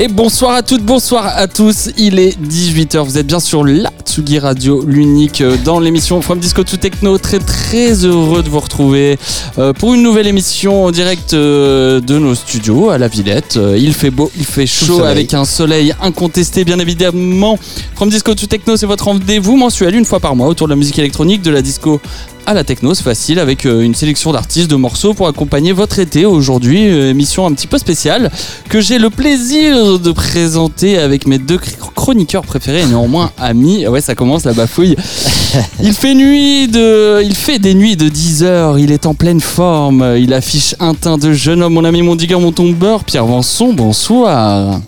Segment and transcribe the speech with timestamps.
[0.00, 1.90] Et bonsoir à toutes, bonsoir à tous.
[1.98, 3.00] Il est 18h.
[3.04, 7.18] Vous êtes bien sur la Tsugi Radio, l'unique euh, dans l'émission From Disco to Techno.
[7.18, 9.18] Très très heureux de vous retrouver
[9.58, 13.58] euh, pour une nouvelle émission en direct euh, de nos studios à la Villette.
[13.76, 17.58] Il fait beau, il fait chaud avec un soleil incontesté bien évidemment.
[17.96, 20.76] From Disco to Techno, c'est votre rendez-vous mensuel une fois par mois autour de la
[20.76, 22.00] musique électronique, de la disco
[22.48, 25.98] à la techno, c'est facile avec euh, une sélection d'artistes, de morceaux pour accompagner votre
[25.98, 26.24] été.
[26.24, 28.30] Aujourd'hui, euh, émission un petit peu spéciale
[28.70, 31.58] que j'ai le plaisir de présenter avec mes deux
[31.94, 33.86] chroniqueurs préférés et néanmoins amis.
[33.86, 34.96] Ouais, ça commence la bafouille.
[35.82, 38.78] Il fait nuit de, il fait des nuits de 10 heures.
[38.78, 40.14] Il est en pleine forme.
[40.18, 41.74] Il affiche un teint de jeune homme.
[41.74, 43.72] Mon ami, mon digger, mon tombeur, Pierre Vanson.
[43.74, 44.80] Bonsoir.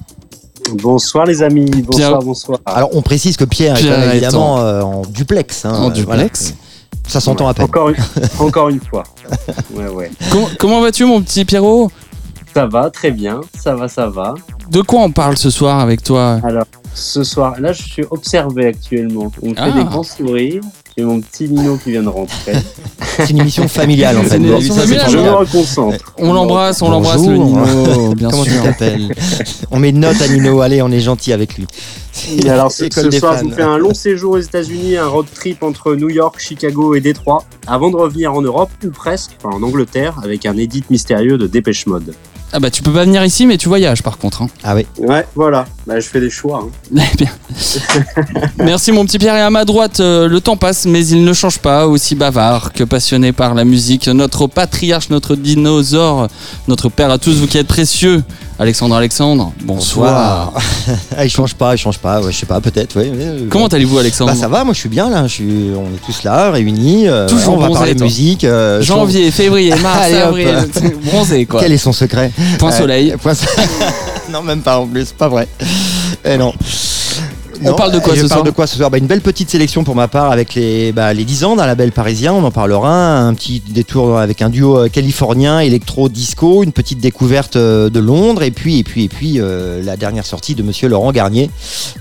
[0.83, 2.59] Bonsoir les amis, bonsoir, Pierre- bonsoir.
[2.67, 5.65] Alors on précise que Pierre, est Pierre évidemment euh, en duplex.
[5.65, 6.41] hein, En euh, duplex.
[6.43, 6.57] voilà.
[7.07, 7.65] Ça s'entend à peine.
[7.65, 7.97] Encore une,
[8.39, 9.03] encore une fois.
[9.73, 10.11] Ouais, ouais.
[10.31, 11.91] comment, comment vas-tu, mon petit Pierrot?
[12.55, 14.35] Ça va, très bien, ça va, ça va.
[14.71, 16.41] De quoi on parle ce soir avec toi?
[16.45, 19.31] Alors, ce soir, là, je suis observé actuellement.
[19.43, 19.71] On me fait Ah.
[19.71, 20.61] des grands sourires.
[21.03, 22.53] Mon petit Nino qui vient de rentrer.
[23.17, 24.37] C'est une émission familiale en fait.
[24.37, 26.15] une émission familiale, je me reconcentre.
[26.19, 27.37] On l'embrasse, on l'embrasse le.
[27.37, 28.63] Nino, bien Comment tu sûr.
[28.63, 29.15] t'appelles
[29.71, 31.67] On met une note à Nino, allez, on est gentil avec lui.
[32.39, 33.41] Et alors, ce, soir, fans.
[33.41, 36.95] je vous fais un long séjour aux États-Unis, un road trip entre New York, Chicago
[36.95, 40.85] et Détroit, avant de revenir en Europe, ou presque, enfin en Angleterre, avec un édit
[40.91, 42.15] mystérieux de Dépêche Mode.
[42.53, 44.43] Ah bah tu peux pas venir ici mais tu voyages par contre.
[44.43, 44.49] hein.
[44.65, 44.85] Ah oui.
[44.99, 45.67] Ouais, voilà.
[45.87, 46.65] Bah, je fais des choix.
[46.67, 47.01] hein.
[47.13, 47.31] Eh bien.
[48.59, 51.33] Merci mon petit Pierre et à ma droite euh, le temps passe mais il ne
[51.33, 56.29] change pas aussi bavard que passionné par la musique notre patriarche notre dinosaure
[56.69, 58.23] notre père à tous vous qui êtes précieux
[58.61, 60.53] Alexandre Alexandre bonsoir,
[61.17, 63.11] ah, il change pas, il change pas, ouais, je sais pas, peut-être, ouais.
[63.49, 66.05] comment allez-vous Alexandre Bah ça va, moi je suis bien là, je suis, on est
[66.05, 68.45] tous là, réunis, euh, Toujours on va parler de musique.
[68.45, 70.69] euh, janvier février mars avril
[71.07, 73.33] bronzé quoi Quel est son secret point Euh, soleil point
[74.31, 75.49] non, même pas en plus, pas vrai.
[76.23, 76.53] Eh non.
[77.65, 79.51] On parle de quoi ce parle soir de quoi ce soir bah, Une belle petite
[79.51, 82.51] sélection pour ma part avec les, bah, les 10 ans d'un label parisien, on en
[82.51, 83.19] parlera.
[83.19, 88.43] Un petit détour avec un duo euh, californien, électro-disco, une petite découverte euh, de Londres
[88.43, 91.51] et puis, et puis, et puis euh, la dernière sortie de monsieur Laurent Garnier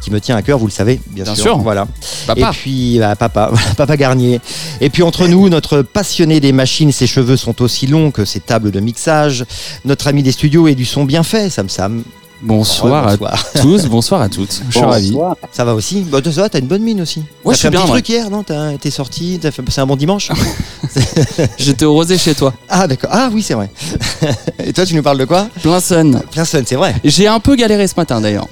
[0.02, 1.58] qui me tient à cœur, vous le savez, bien, Bien sûr.
[1.58, 1.88] Voilà.
[2.28, 4.40] papa Et puis, bah, papa, papa Garnier.
[4.82, 8.40] Et puis, entre nous, notre passionné des machines, ses cheveux sont aussi longs que ses
[8.40, 9.46] tables de mixage.
[9.86, 12.04] Notre ami des studios et du son bien fait, Sam Sam.
[12.42, 15.36] Bonsoir Ouais, à tous bonsoir à toutes je suis ravi Bonsoir.
[15.52, 17.20] Ça va aussi Bah, ça va, t'as une bonne mine aussi.
[17.20, 17.94] Ouais, T'as je suis fait un bien, petit ouais.
[17.98, 18.44] truc hier, non?
[18.44, 20.32] T'as- T'es sorti, t'as fait passer un bon dimanche
[21.58, 23.10] j'étais au rosé chez toi Ah, d'accord.
[23.14, 23.70] Ah, oui, c'est vrai.
[24.64, 25.48] et toi, tu nous parles de quoi?
[25.62, 26.96] Plein sun Plein sun, c'est vrai.
[27.04, 28.48] j'ai un peu galéré ce matin d'ailleurs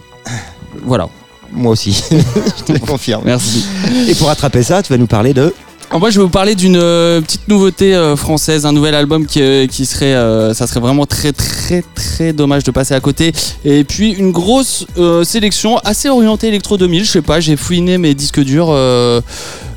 [0.84, 1.08] voilà
[1.52, 2.04] Moi aussi.
[2.12, 3.24] Je te le confirme.
[3.26, 3.66] merci
[4.08, 5.54] Et pour rattraper ça, tu vas nous parler de.
[5.90, 9.26] Alors moi, je vais vous parler d'une euh, petite nouveauté euh, française, un nouvel album
[9.26, 13.00] qui, euh, qui serait, euh, ça serait vraiment très très très dommage de passer à
[13.00, 13.32] côté.
[13.64, 17.06] Et puis une grosse euh, sélection assez orientée électro 2000.
[17.06, 19.22] Je sais pas, j'ai fouiné mes disques durs, euh,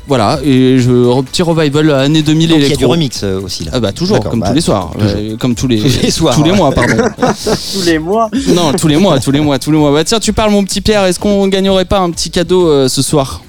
[0.05, 2.91] voilà, et je petit revival année 2000 Donc, il y a du électro.
[2.91, 3.71] remix aussi là.
[3.75, 5.09] Ah bah toujours, D'accord, comme bah, tous les soirs, toujours.
[5.15, 6.97] Euh, comme tous les, Tous les soirs, tous les mois, pardon.
[7.73, 8.29] Tous les mois.
[8.49, 9.93] non, tous les mois, tous les mois, tous les mois.
[9.93, 11.05] Bah tiens, tu parles mon petit Pierre.
[11.05, 13.41] Est-ce qu'on gagnerait pas un petit cadeau euh, ce soir?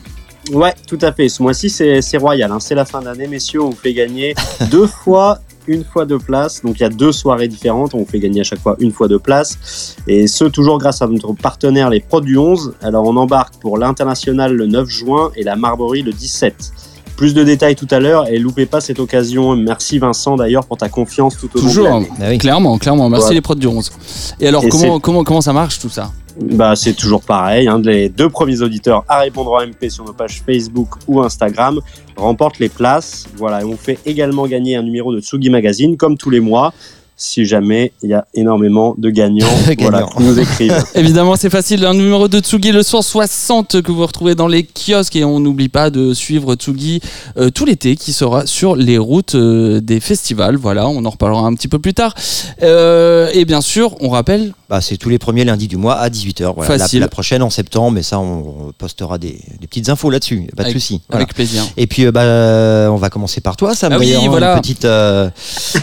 [0.53, 1.29] Ouais, tout à fait.
[1.29, 2.51] Ce mois-ci, c'est royal.
[2.51, 2.59] hein.
[2.61, 3.63] C'est la fin d'année, messieurs.
[3.63, 4.35] On vous fait gagner
[4.71, 5.39] deux fois
[5.69, 6.61] une fois de place.
[6.63, 7.95] Donc il y a deux soirées différentes.
[7.95, 9.95] On vous fait gagner à chaque fois une fois de place.
[10.09, 12.75] Et ce, toujours grâce à notre partenaire, les Prods du 11.
[12.83, 16.73] Alors on embarque pour l'international le 9 juin et la Marbury le 17.
[17.17, 19.55] Plus de détails tout à l'heure et loupez pas cette occasion.
[19.55, 21.85] Merci Vincent d'ailleurs pour ta confiance tout au long de Toujours.
[21.85, 22.09] l'année.
[22.21, 22.39] Ah oui.
[22.39, 23.09] Clairement, clairement.
[23.09, 23.35] Merci Ouais.
[23.35, 23.93] les prods du 11.
[24.41, 26.11] Et alors, Et comment, comment, comment ça marche tout ça?
[26.41, 27.69] Bah, c'est toujours pareil.
[27.69, 31.81] Hein, les deux premiers auditeurs à répondre en MP sur nos pages Facebook ou Instagram
[32.17, 33.27] remportent les places.
[33.37, 36.73] Voilà, et on fait également gagner un numéro de Tsugi Magazine, comme tous les mois.
[37.15, 39.47] si jamais il y a énormément de gagnants,
[39.79, 40.83] voilà, qui nous écrivent.
[40.95, 41.85] Évidemment, c'est facile.
[41.85, 45.15] Un numéro de Tsugi, le 160 que vous retrouvez dans les kiosques.
[45.15, 47.01] Et on n'oublie pas de suivre Tsugi
[47.37, 50.57] euh, tout l'été qui sera sur les routes euh, des festivals.
[50.57, 52.15] Voilà, on en reparlera un petit peu plus tard.
[52.63, 56.09] Euh, et bien sûr, on rappelle Bah, c'est tous les premiers lundis du mois à
[56.09, 56.55] 18h.
[56.55, 56.73] Voilà.
[56.77, 57.01] La, Facile.
[57.01, 60.47] la prochaine en septembre, mais ça, on postera des, des petites infos là-dessus.
[60.57, 61.03] Pas de Avec- souci.
[61.11, 61.25] Voilà.
[61.25, 61.63] Avec plaisir.
[61.77, 63.93] Et puis, euh, bah, on va commencer par toi, Sam.
[63.93, 64.55] Ah oui, hein, voilà.
[64.55, 65.29] Une petite, euh,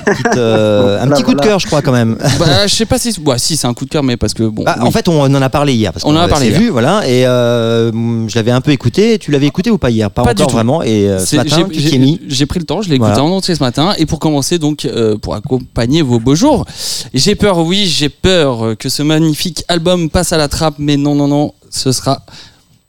[0.08, 2.18] petite, euh, un Voilà, petit coup de cœur, je crois, quand même.
[2.40, 3.16] bah, je sais pas si.
[3.24, 4.64] Ouais, si, c'est un coup de cœur, mais parce que bon.
[4.64, 4.88] Bah, oui.
[4.88, 5.94] En fait, on en a parlé hier.
[5.94, 6.60] Parce On en a parlé hier.
[6.60, 7.08] vu, voilà.
[7.08, 7.92] Et euh,
[8.28, 9.20] je l'avais un peu écouté.
[9.20, 10.10] Tu l'avais écouté ou pas hier?
[10.10, 10.56] Pas, Pas du encore tout.
[10.56, 10.82] vraiment.
[10.82, 13.24] Et euh, ce matin, j'ai- pris le temps, je l'ai écouté Voilà.
[13.24, 13.94] en entier ce matin.
[14.00, 16.66] Et pour commencer, donc, euh, pour accompagner vos beaux jours,
[17.14, 21.14] j'ai peur, oui, j'ai peur que ce magnifique album passe à la trappe, mais non,
[21.14, 22.24] non, non, ce sera.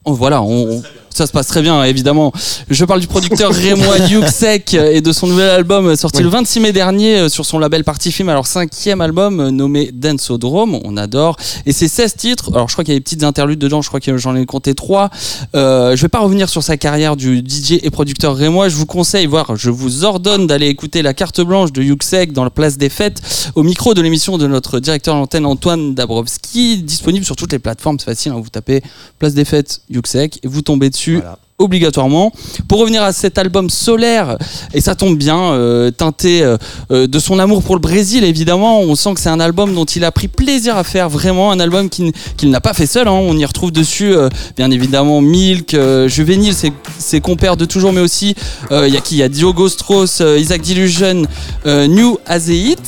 [0.06, 0.82] voilà, on-
[1.14, 2.32] ça se passe très bien, évidemment.
[2.68, 6.24] Je parle du producteur Rémois Yuxek et de son nouvel album sorti Oui.
[6.24, 8.28] le 26 mai dernier euh, sur son label Party Film.
[8.28, 11.36] Alors, cinquième album euh, nommé Dancodrome, on adore.
[11.66, 12.50] Et c'est 16 titres.
[12.54, 14.46] Alors, je crois qu'il y a des petites interludes dedans, je crois que j'en ai
[14.46, 15.10] compté 3.
[15.54, 18.68] Euh, je vais pas revenir sur sa carrière du DJ et producteur rémois.
[18.68, 22.44] Je vous conseille, voire je vous ordonne d'aller écouter la carte blanche de Yuxek dans
[22.44, 23.20] la place des fêtes
[23.54, 27.98] au micro de l'émission de notre directeur d'antenne Antoine Dabrowski, disponible sur toutes les plateformes.
[27.98, 28.82] C'est facile, hein, vous tapez
[29.18, 31.00] place des fêtes Yuxek et vous tombez dessus.
[31.08, 31.38] Voilà.
[31.62, 32.32] Obligatoirement.
[32.69, 34.38] Pour revenir à cet album solaire,
[34.73, 36.56] et ça tombe bien, euh, teinté euh,
[36.91, 39.85] euh, de son amour pour le Brésil, évidemment, on sent que c'est un album dont
[39.85, 43.08] il a pris plaisir à faire, vraiment un album qu'il qu'il n'a pas fait seul.
[43.08, 43.12] hein.
[43.12, 45.76] On y retrouve dessus, euh, bien évidemment, Milk,
[46.06, 48.35] Juvenile, ses, ses compères de toujours, mais aussi,
[48.70, 49.17] il y a qui?
[49.17, 51.25] Il y a Diogo Strauss, Isaac Delusion,
[51.67, 52.79] euh, New Azeit.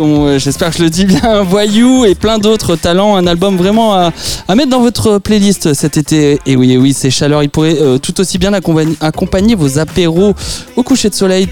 [0.00, 3.16] Euh, J'espère que je le dis bien, Voyou et plein d'autres talents.
[3.16, 4.12] Un album vraiment à,
[4.54, 6.40] mettre dans votre playlist cet été.
[6.46, 10.34] Et oui, et oui, ces chaleurs, il pourrait euh, tout aussi bien accompagner, vos apéros
[10.76, 11.48] au coucher de soleil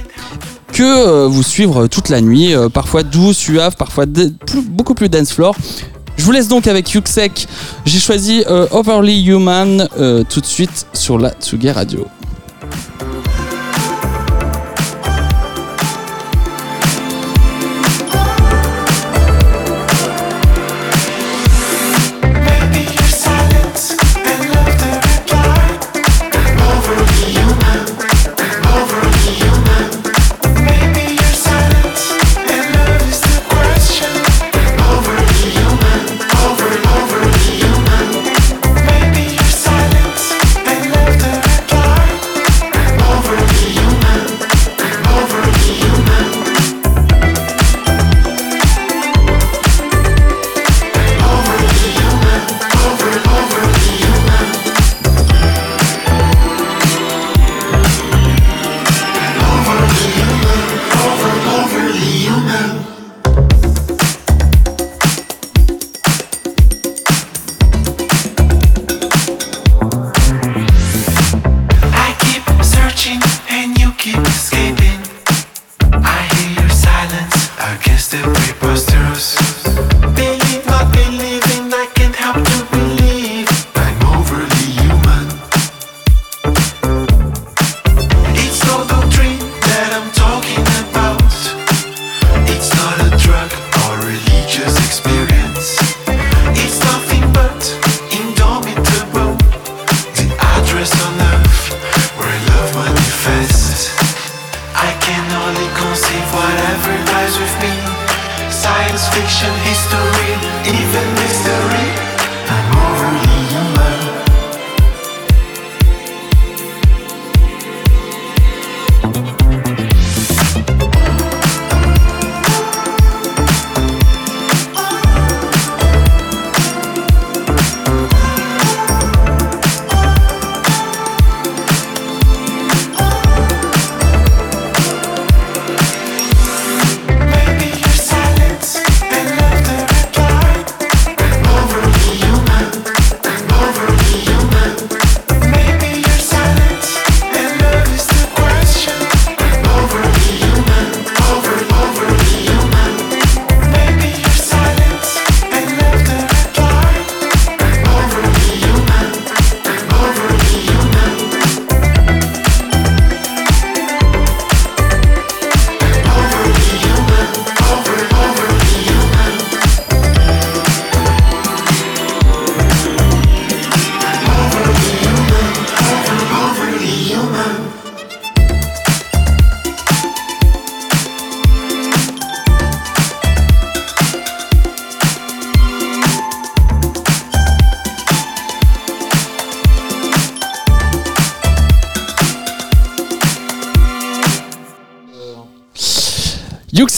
[0.72, 4.04] que euh, vous suivre toute la nuit, euh, parfois doux, suave, parfois
[4.68, 5.56] beaucoup plus dance floor.
[6.16, 7.48] Je vous laisse donc avec Yuxek.
[7.86, 9.88] J'ai choisi Overly Human
[10.28, 12.06] tout de suite sur la Tsugi Radio.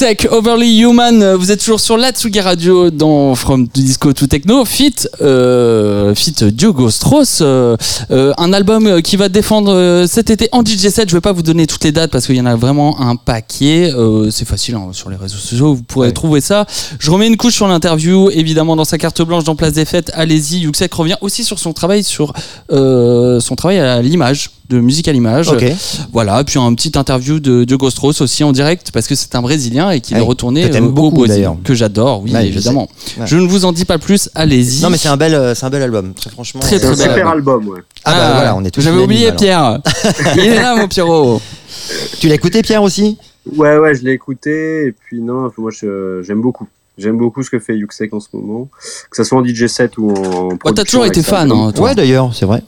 [0.02, 4.94] Overly Human, vous êtes toujours sur la Tsugi Radio dans From Disco to Techno, fit,
[5.20, 7.76] euh, fit Diogo Strauss, euh,
[8.10, 11.08] euh, un album euh, qui va défendre euh, cet été en DJ set.
[11.08, 13.14] Je vais pas vous donner toutes les dates parce qu'il y en a vraiment un
[13.14, 13.92] paquet.
[13.94, 16.12] Euh, c'est facile hein, sur les réseaux sociaux, vous pourrez Ouais.
[16.12, 16.66] trouver ça.
[16.98, 20.10] Je remets une couche sur l'interview, évidemment dans sa carte blanche dans Place des Fêtes.
[20.14, 22.32] Allez-y, Yuxek revient aussi sur son travail sur
[22.72, 25.48] euh, son travail à l'image, de musique à l'image.
[25.48, 25.64] Ok.
[26.12, 29.42] Voilà, puis un petit interview de Diogo Strauss aussi en direct parce que c'est un
[29.42, 31.56] Brésilien et qu'il est retourné que t'aimes euh, au beaucoup, Brésil, d'ailleurs.
[31.64, 32.88] que j'adore, oui Ouais, évidemment.
[33.18, 33.26] Ouais.
[33.26, 34.82] Je ne vous en dis pas plus, allez-y.
[34.82, 36.14] Non, mais c'est un bel, euh, c'est un bel album.
[36.14, 36.60] Très franchement.
[36.60, 37.54] Très, euh, très C'est un bel super album.
[37.56, 37.80] album, ouais.
[38.04, 39.36] Ah, bah voilà, on est tous J'avais oublié alors.
[39.36, 39.78] Pierre.
[40.36, 41.40] Il est là mon Pierrot.
[42.20, 43.18] Tu l'as écouté, Pierre aussi?
[43.56, 46.66] Ouais, ouais, je l'ai écouté, et puis non, moi je- j'aime beaucoup.
[46.98, 48.68] J'aime beaucoup ce que fait Yuxek en ce moment,
[49.10, 50.50] que ce soit en DJ set ou en.
[50.62, 51.86] Oh, T'as toujours été fan, hein, toi.
[51.88, 52.62] Ouais, d'ailleurs, c'est vrai.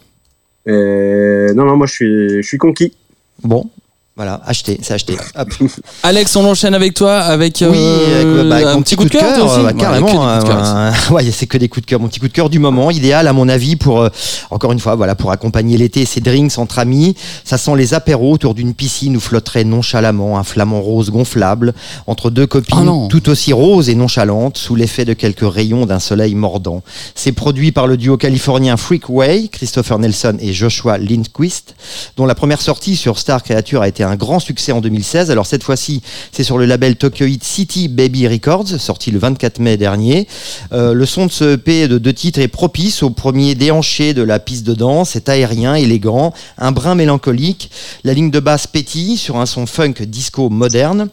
[0.66, 1.52] Et...
[1.54, 2.94] Non, non, moi je suis, je suis conquis.
[3.42, 3.70] Bon,
[4.16, 5.16] voilà, acheté, c'est acheté.
[5.36, 5.48] Hop.
[6.04, 9.02] Alex, on enchaîne avec toi avec, euh, oui, avec, bah, avec un mon petit coup
[9.02, 10.28] de cœur, aussi bah, carrément.
[10.28, 11.10] euh, aussi.
[11.12, 11.98] ouais, c'est que des coups de cœur.
[11.98, 14.10] Mon petit coup de cœur du moment, idéal à mon avis pour euh,
[14.52, 17.16] encore une fois, voilà, pour accompagner l'été ses drinks entre amis.
[17.42, 21.74] Ça sent les apéros autour d'une piscine où flotterait nonchalamment un flamant rose gonflable
[22.06, 25.98] entre deux copines Oh tout aussi roses et nonchalantes sous l'effet de quelques rayons d'un
[25.98, 26.84] soleil mordant.
[27.16, 31.74] C'est produit par le duo californien Freakway, Christopher Nelson et Joshua Lindquist,
[32.16, 35.30] dont la première sortie sur Star Creature a été un grand succès en 2016.
[35.30, 39.58] Alors cette fois-ci, c'est sur le label Tokyo Hit City Baby Records, sorti le 24
[39.58, 40.26] mai dernier.
[40.72, 44.22] Euh, le son de ce EP de deux titres est propice au premier déhanché de
[44.22, 45.10] la piste de danse.
[45.10, 47.70] C'est aérien, élégant, un brin mélancolique.
[48.04, 51.08] La ligne de basse pétille sur un son funk disco moderne.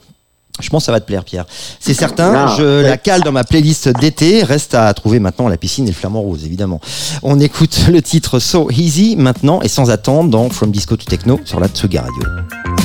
[0.59, 1.45] Je pense que ça va te plaire, Pierre.
[1.79, 2.81] C'est certain, Ah, je ouais.
[2.83, 4.43] la cale dans ma playlist d'été.
[4.43, 6.79] Reste à trouver maintenant la piscine et le flamant rose, évidemment.
[7.23, 11.39] On écoute le titre So Easy maintenant et sans attendre dans From Disco to Techno
[11.45, 12.80] sur la Tsuga Radio.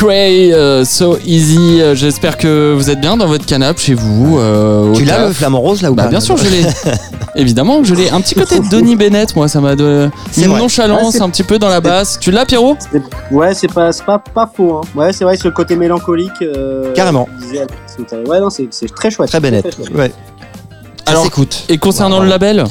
[0.00, 1.82] Freak Ray, euh, So Easy.
[1.82, 4.38] Euh, J'espère que vous êtes bien dans votre canapé chez vous.
[4.38, 5.28] euh, au Tu l'as taf.
[5.28, 6.62] le flamant rose là ou Bah, pas bien sûr, je l'ai.
[7.36, 8.08] Évidemment, je l'ai.
[8.08, 10.58] Un petit côté de Donny Bennett, moi, ça m'a donné C'est une vrai.
[10.58, 12.16] nonchalance c'est- un petit peu dans la basse.
[12.18, 12.76] Tu l'as, Pierrot?
[12.90, 13.02] C'est-
[13.34, 14.76] Ouais, c'est pas, c'est pas, pas faux.
[14.82, 14.98] Hein.
[14.98, 16.30] Ouais, c'est vrai, ce côté mélancolique.
[16.40, 17.28] euh, Carrément.
[17.38, 18.28] disait Alex tout à l'heure.
[18.28, 19.28] Ouais, non, c'est c'est très chouette.
[19.28, 19.64] Très Bennett.
[19.74, 19.90] chouette.
[19.94, 20.12] Ouais.
[21.04, 21.64] Alors, Alors, écoute.
[21.68, 22.24] Et concernant Voilà.
[22.24, 22.64] le label?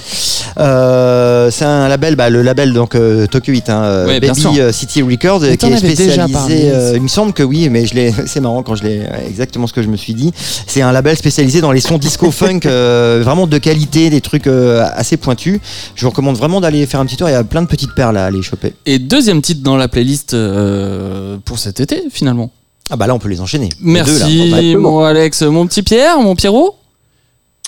[0.58, 4.42] Euh, c'est un label, bah, le label donc euh, Tokyo 8, hein, euh, Ouais, Baby
[4.72, 6.72] City Records, qui est spécialisé.
[6.72, 8.14] euh, il me semble que oui, mais je l'ai.
[8.26, 9.04] C'est marrant quand je l'ai.
[9.28, 10.32] Exactement ce que je me suis dit.
[10.68, 14.48] C'est un label spécialisé dans les sons disco funk, euh, vraiment de qualité, des trucs
[14.48, 15.60] euh, assez pointus.
[15.96, 17.30] Je vous recommande vraiment d'aller faire un petit tour.
[17.30, 18.74] Il y a plein de petites perles à aller choper.
[18.86, 22.52] Et deuxième titre dans la playlist euh, pour cet été, finalement.
[22.92, 23.70] Ah bah là, on peut les enchaîner.
[23.84, 24.58] Les Merci, deux, là.
[24.58, 24.92] Exactement.
[24.92, 25.42] mon Alex.
[25.44, 26.76] Mon petit Pierre, mon Pierrot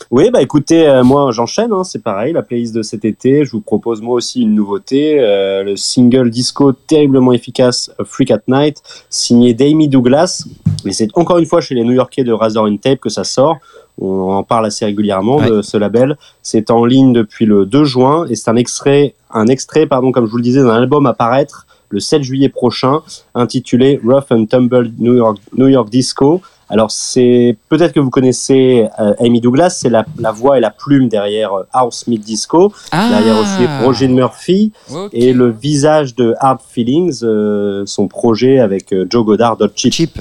[0.10, 3.46] Oui, bah écoutez, euh, moi j'enchaîne, hein, c'est pareil, la playlist de cet été.
[3.46, 8.42] Je vous propose moi aussi une nouveauté, euh, le single disco terriblement efficace Freak at
[8.48, 10.46] Night, signé Damie Douglas.
[10.86, 13.24] Et c'est encore une fois chez les New Yorkais de Razor and Tape que ça
[13.24, 13.58] sort.
[14.00, 16.18] On en parle assez régulièrement de ce label.
[16.42, 20.26] C'est en ligne depuis le 2 juin et c'est un extrait, un extrait, pardon, comme
[20.26, 23.02] je vous le disais, d'un album à paraître le 7 juillet prochain,
[23.36, 26.42] intitulé Rough and Tumble New York, New York Disco.
[26.72, 30.72] Alors c'est peut-être que vous connaissez euh, Amy Douglas, c'est la, la voix et la
[30.72, 34.72] plume derrière euh, House Meet Disco, ah, derrière aussi Roger Murphy
[35.12, 39.94] et le visage de Hard Feelings, euh, son projet avec Joe Goddard, Dot Chip.
[39.94, 40.20] Cheap.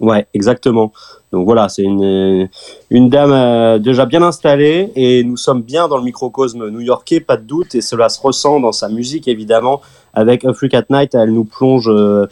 [0.00, 0.92] Ouais, exactement.
[1.32, 2.48] Donc voilà, c'est une,
[2.90, 7.36] une dame euh, déjà bien installée et nous sommes bien dans le microcosme new-yorkais, pas
[7.36, 9.80] de doute, et cela se ressent dans sa musique évidemment.
[10.12, 12.26] Avec A Freak at Night, elle nous plonge euh,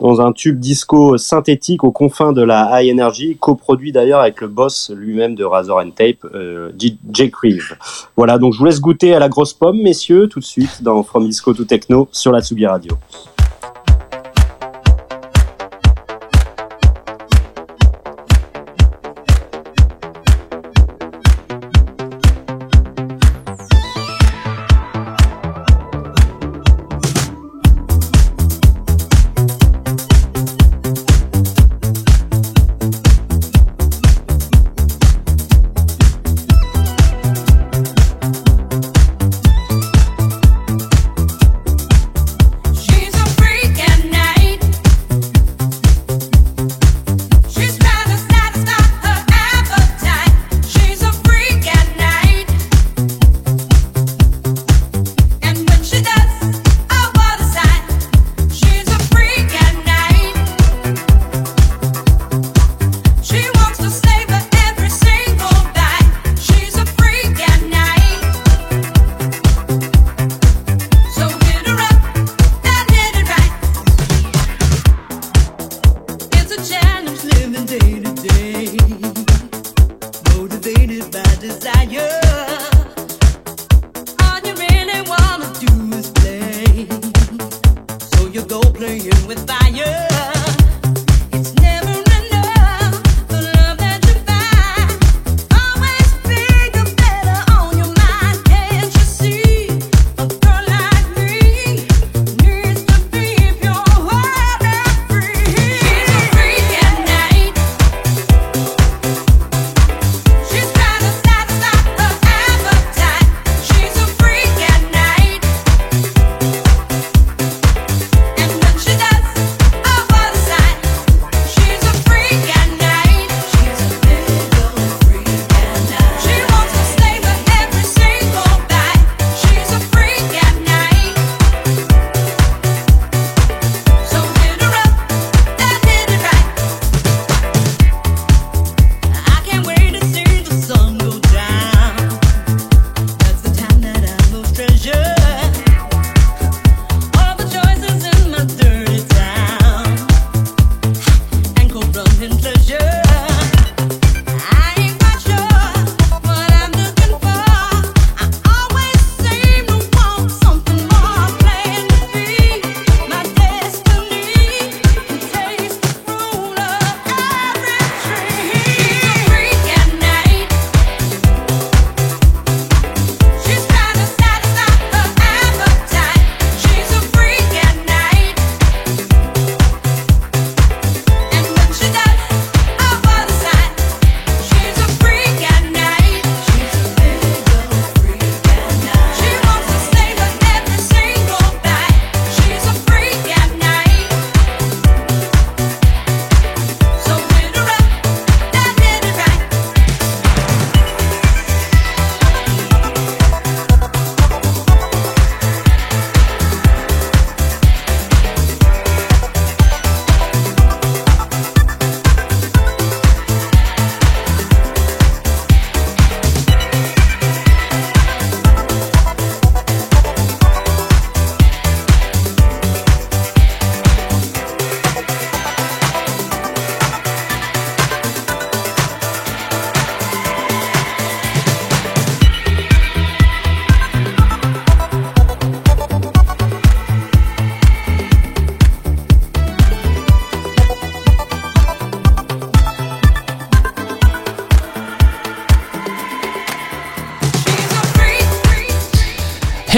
[0.00, 4.48] dans un tube disco synthétique aux confins de la high energy, coproduit d'ailleurs avec le
[4.48, 6.70] boss lui-même de Razor and Tape, euh,
[7.12, 7.76] Jake Reeve.
[8.16, 11.02] Voilà, donc je vous laisse goûter à la grosse pomme, messieurs, tout de suite dans
[11.02, 12.92] From Disco to Techno sur la Tsugi Radio.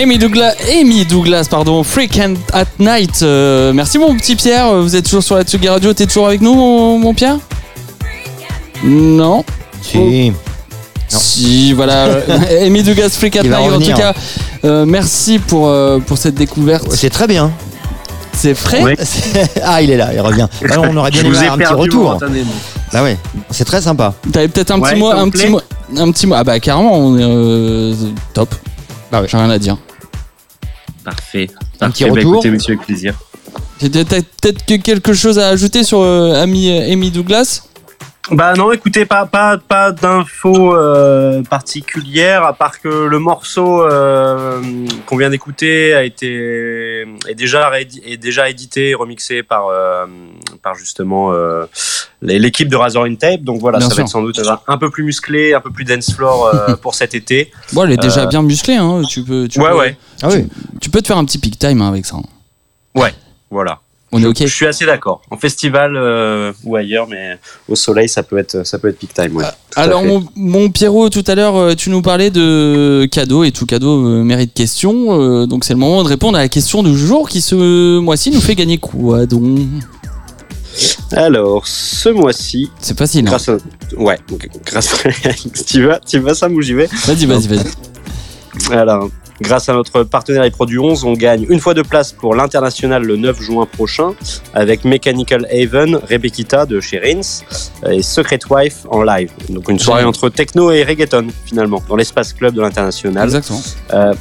[0.00, 3.20] Amy Douglas, Amy Douglas, pardon, Freak and at Night.
[3.22, 6.40] Euh, merci mon petit Pierre, vous êtes toujours sur la Tsugi Radio, t'es toujours avec
[6.40, 7.36] nous mon, mon Pierre?
[8.82, 9.44] Non
[9.82, 10.30] Si.
[10.30, 10.34] Non.
[11.06, 12.06] Si, voilà.
[12.62, 13.54] Amy Douglas, Freak at Night.
[13.54, 14.14] En tout cas,
[14.64, 16.90] euh, merci pour, euh, pour cette découverte.
[16.92, 17.52] C'est très bien.
[18.32, 18.96] C'est frais?
[19.62, 20.48] Ah, il est là, il revient.
[20.70, 22.18] Ah, on aurait bien aimé un petit retour.
[22.90, 23.18] Bah ouais,
[23.50, 24.14] c'est très sympa.
[24.32, 25.60] T'avais peut-être un Ouais, petit mot, un petit mot,
[25.94, 26.36] un petit mot.
[26.38, 27.94] Ah bah carrément, on est euh,
[28.32, 28.54] top.
[29.12, 29.28] Bah ouais.
[29.28, 29.76] J'ai rien à dire.
[31.04, 31.48] Parfait.
[31.80, 32.10] Un petit Parfait.
[32.10, 32.34] Bah, retour.
[32.34, 33.14] écoutez, monsieur, avec plaisir.
[33.80, 37.62] Peut-être que quelque chose à ajouter sur euh, Amy, Amy Douglas?
[38.30, 44.60] Bah non, écoutez, pas pas pas d'infos euh, particulières à part que le morceau euh,
[45.06, 50.06] qu'on vient d'écouter a été est déjà est déjà édité, et remixé par euh,
[50.62, 51.64] par justement euh,
[52.22, 53.40] l'équipe de Razor in Tape.
[53.42, 54.02] Donc voilà, Bien ça sûr.
[54.02, 56.94] va être sans doute un peu plus musclé, un peu plus dance floor euh, pour
[56.94, 57.50] cet été.
[57.72, 59.02] Bon, elle est déjà Euh, bien musclée, hein.
[59.08, 60.46] Tu peux, tu ouais peux, ouais, Ah oui.
[60.80, 62.16] Tu peux te faire un petit peak time hein, avec ça.
[63.50, 63.80] voilà.
[64.12, 64.38] On est ok.
[64.40, 65.22] Je suis assez d'accord.
[65.30, 69.14] En festival euh, ou ailleurs, mais au soleil, ça peut être ça peut être peak
[69.14, 69.36] time.
[69.36, 69.44] Ouais.
[69.76, 73.52] À Alors mon, mon Pierrot, tout à l'heure, euh, tu nous parlais de cadeaux et
[73.52, 75.20] tout cadeau euh, mérite question.
[75.20, 78.32] euh, donc c'est le moment de répondre à la question du jour qui ce mois-ci
[78.32, 79.58] nous fait gagner quoi donc?
[81.12, 83.26] Alors, ce mois-ci, C'est facile.
[83.26, 83.30] hein.
[83.30, 83.56] grâce à...
[83.96, 84.18] Ouais,
[84.64, 85.08] grâce à...
[85.66, 86.88] tu vas, tu vas Sam ou j'y vais?
[87.06, 88.74] Vas-y, vas-y, vas-y.
[88.74, 92.34] Alors, grâce à notre partenaire et produit 11, on gagne une fois de place pour
[92.34, 94.12] l'international le 9 juin prochain
[94.54, 97.42] avec Mechanical Haven, Rebekita de chez Rins
[97.90, 99.30] et Secret Wife en live.
[99.48, 103.24] Donc une soirée entre techno et reggaeton finalement dans l'espace club de l'international.
[103.24, 103.60] Exactement.
[103.92, 104.14] Euh,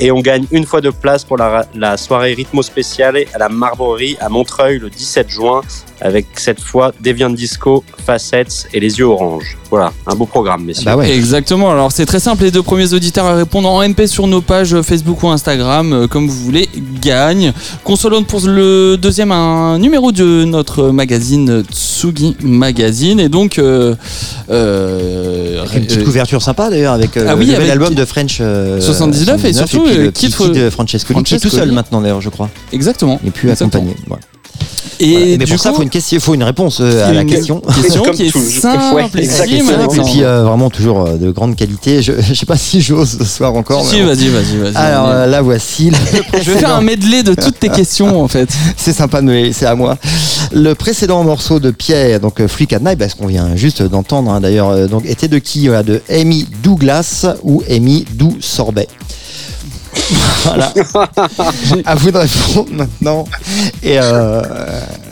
[0.00, 3.48] et on gagne une fois de place pour la, la soirée rythmo spéciale à la
[3.48, 5.62] Marbrerie à Montreuil le 17 juin
[6.00, 9.56] avec cette fois Deviant Disco, Facets et les yeux orange.
[9.70, 10.84] Voilà, un beau programme, messieurs.
[10.84, 11.10] Bah ouais.
[11.10, 11.70] Exactement.
[11.70, 12.44] Alors c'est très simple.
[12.44, 16.06] Les deux premiers auditeurs à répondre en MP sur nos pages Facebook ou Instagram, euh,
[16.06, 16.68] comme vous voulez,
[17.02, 17.52] gagnent.
[17.84, 23.18] Consolons pour le deuxième un numéro de notre magazine Tsugi Magazine.
[23.20, 23.94] Et donc, euh,
[24.50, 27.72] euh, Avec une petite euh, couverture sympa d'ailleurs avec euh, Ah oui, le nouvel avec
[27.72, 31.72] album de French euh, 79 et surtout, puis euh, le Francescoli qui est tout seul
[31.72, 33.20] maintenant d'ailleurs je crois exactement.
[33.26, 33.94] et puis accompagné.
[34.06, 34.22] Voilà.
[34.98, 35.26] Et Voilà.
[35.26, 37.20] Mais du pour ça coup, faut une question, faut une réponse euh, à il la
[37.22, 37.60] une question.
[37.60, 42.00] question qui est simple Ouais, et puis euh, vraiment toujours euh, de grande qualité.
[42.02, 43.84] Je, je sais pas si j'ose ce soir encore.
[43.84, 44.06] Si, mais bon.
[44.08, 44.76] vas-y, vas-y, vas-y.
[44.76, 45.90] Alors euh, là voici.
[45.90, 45.96] le
[46.42, 46.80] je vais faire un précédent.
[46.82, 48.48] medley de toutes tes questions en fait.
[48.76, 49.98] C'est sympa de me laisser à moi.
[50.52, 54.30] Le précédent morceau de Pierre, donc euh, Flick at Night, parce qu'on vient juste d'entendre
[54.30, 55.66] hein, d'ailleurs, euh, donc était de qui?
[55.66, 58.88] Voilà, De Amy Douglas ou Amy Dou Sorbet?
[60.44, 60.72] Voilà.
[61.84, 63.24] à vous de répondre maintenant.
[63.82, 64.42] Et euh,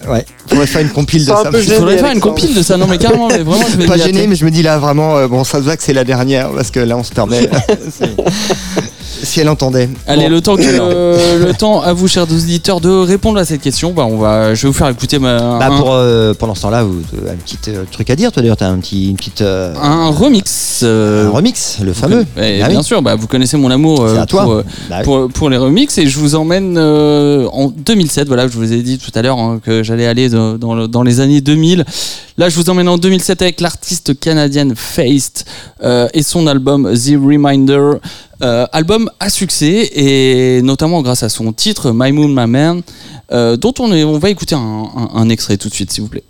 [0.09, 1.45] ouais, faudrait faire une compile de ça.
[1.45, 2.77] faudrait faire une compile de ça.
[2.77, 5.17] Non mais carrément, mais vraiment, je vais pas gêné, mais je me dis là vraiment,
[5.17, 7.49] euh, bon, ça se voit que c'est la dernière parce que là on se permet.
[9.23, 9.89] Si elle entendait.
[10.07, 10.29] Allez, Bon.
[10.31, 10.63] le temps que
[11.47, 13.93] le temps à vous, chers auditeurs, de répondre à cette question.
[13.93, 16.63] Bah, on va, je vais vous faire écouter ma, Bah un, pour euh, pendant ce
[16.63, 19.17] temps-là, vous euh, un petit euh, truc à dire, toi d'ailleurs, t'as un petit, une
[19.17, 20.81] petite euh, un remix.
[20.83, 22.25] euh, un remix, le fameux.
[22.35, 22.73] conna- eh, Ah oui.
[22.73, 24.43] bien sûr, bah, vous connaissez mon amour euh, à toi.
[24.45, 25.05] pour, euh, Bah oui.
[25.05, 28.27] pour, pour les remixes et je vous emmène euh, en 2007.
[28.29, 30.89] Voilà, je vous ai dit tout à l'heure hein, que j'allais aller dans, dans le-
[30.89, 31.85] dans les années 2000.
[32.37, 35.45] Là, je vous emmène en 2007 avec l'artiste canadienne Faced
[35.83, 37.99] euh, et son album The Reminder.
[38.43, 42.83] Euh, album à succès et notamment grâce à son titre My Moon, My Man,
[43.33, 46.25] euh, dont on, va écouter un, extrait tout de suite, s'il vous plaît.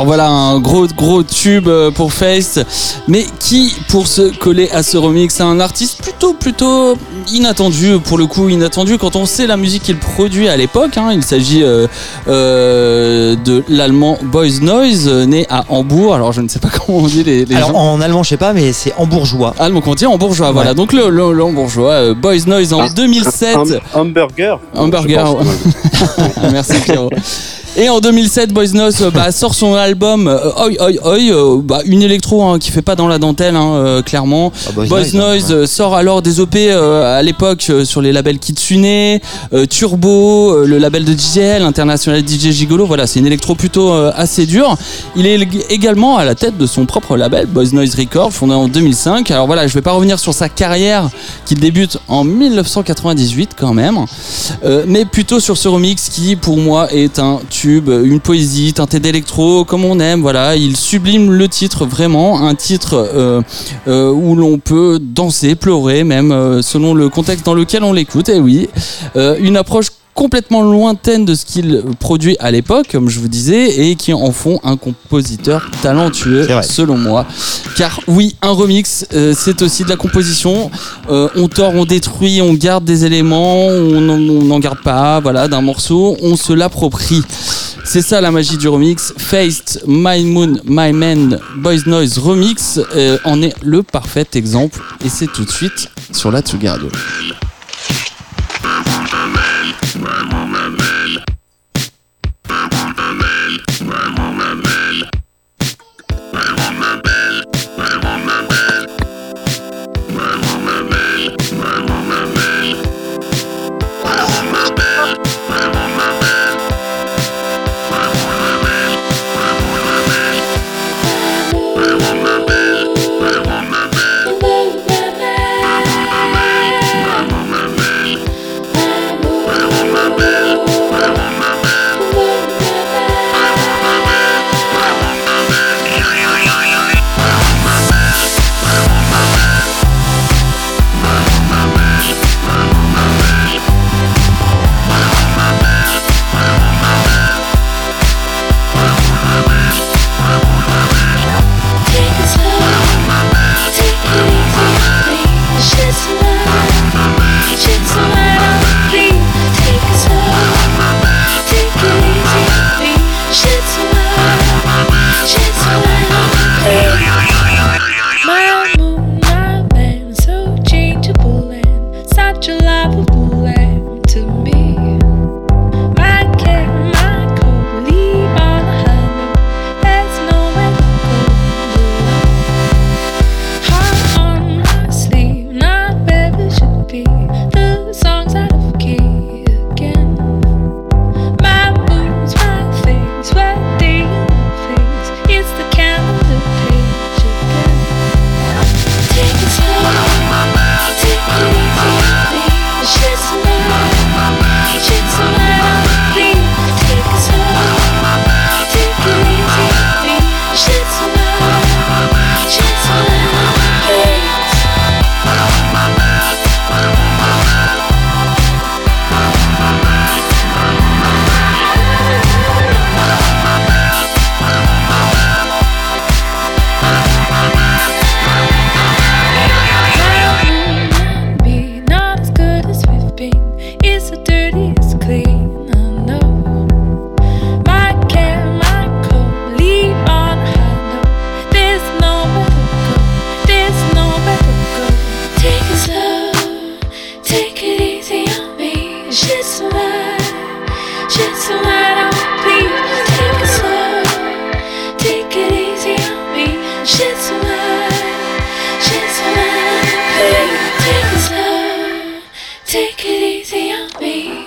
[0.00, 2.58] Alors voilà un gros gros tube euh, pour Face,
[3.06, 6.96] mais qui pour se coller à ce remix, c'est un artiste plutôt plutôt
[7.30, 10.96] inattendu pour le coup inattendu quand on sait la musique qu'il produit à l'époque.
[10.96, 11.10] hein.
[11.12, 11.86] Il s'agit euh,
[12.28, 16.14] euh, de l'allemand Boys Noise, né à Hambourg.
[16.14, 17.74] Alors je ne sais pas comment on dit les, les Alors gens.
[17.76, 19.54] en allemand, je sais pas, mais c'est en bourgeois.
[19.58, 20.72] Ah, donc on dit en bourgeois, voilà.
[20.72, 23.54] Donc le, le, le bourgeois, euh, Boys Noise en Ah, 2007.
[23.54, 24.60] Hum- hamburger.
[24.74, 25.44] Hamburger, ouais.
[26.52, 27.10] Merci Pierrot.
[27.76, 31.60] Et en 2007, Boys Noise euh, bah, sort son album euh, Oi Oi Oi, euh,
[31.62, 34.52] bah, une électro hein, qui fait pas dans la dentelle, hein, clairement.
[34.66, 38.02] Ah, Boys Boys Noise, Noise, hein, euh, sort alors des OP euh, à l'époque sur
[38.02, 38.84] les labels Kitsune,
[39.52, 42.86] euh, Turbo, euh, le label de DJL, International DJ Gigolo.
[42.86, 44.76] Voilà, c'est une électro plutôt assez dure.
[45.14, 48.52] Il est ég- également à la tête de son propre label, Boys Noise Records, fondé
[48.52, 49.30] en 2005.
[49.30, 51.08] Alors voilà, je vais pas revenir sur sa carrière
[51.46, 54.04] qui débute en 1998 quand même,
[54.88, 59.84] mais plutôt sur ce remix qui pour moi est un une poésie teintée d'électro comme
[59.84, 60.20] on aime.
[60.20, 63.42] Voilà, il sublime le titre vraiment, un titre euh,
[63.88, 68.28] euh, où l'on peut danser, pleurer même euh, selon le contexte dans lequel on l'écoute.
[68.28, 68.68] Et oui,
[69.16, 73.88] Euh, une approche complètement lointaine de ce qu'il produit à l'époque, comme je vous disais,
[73.88, 77.26] et qui en font un compositeur talentueux, selon moi.
[77.76, 80.70] Car oui, un remix, euh, c'est aussi de la composition.
[81.08, 85.20] Euh, on tord, on détruit, on garde des éléments, on n'en- on n'en garde pas,
[85.20, 87.22] voilà, d'un morceau, on se l'approprie.
[87.84, 89.12] C'est ça la magie du remix.
[89.16, 94.78] Faced, My Moon, My Man, Boys Noise Remix euh, en est le parfait exemple.
[95.04, 96.88] Et c'est tout de suite sur la Tsugi Radio.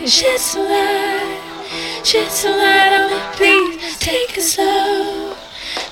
[0.04, 0.10] Me.
[0.10, 3.20] Shit's alive, shit's alive on me.
[3.36, 5.36] Please take it slow,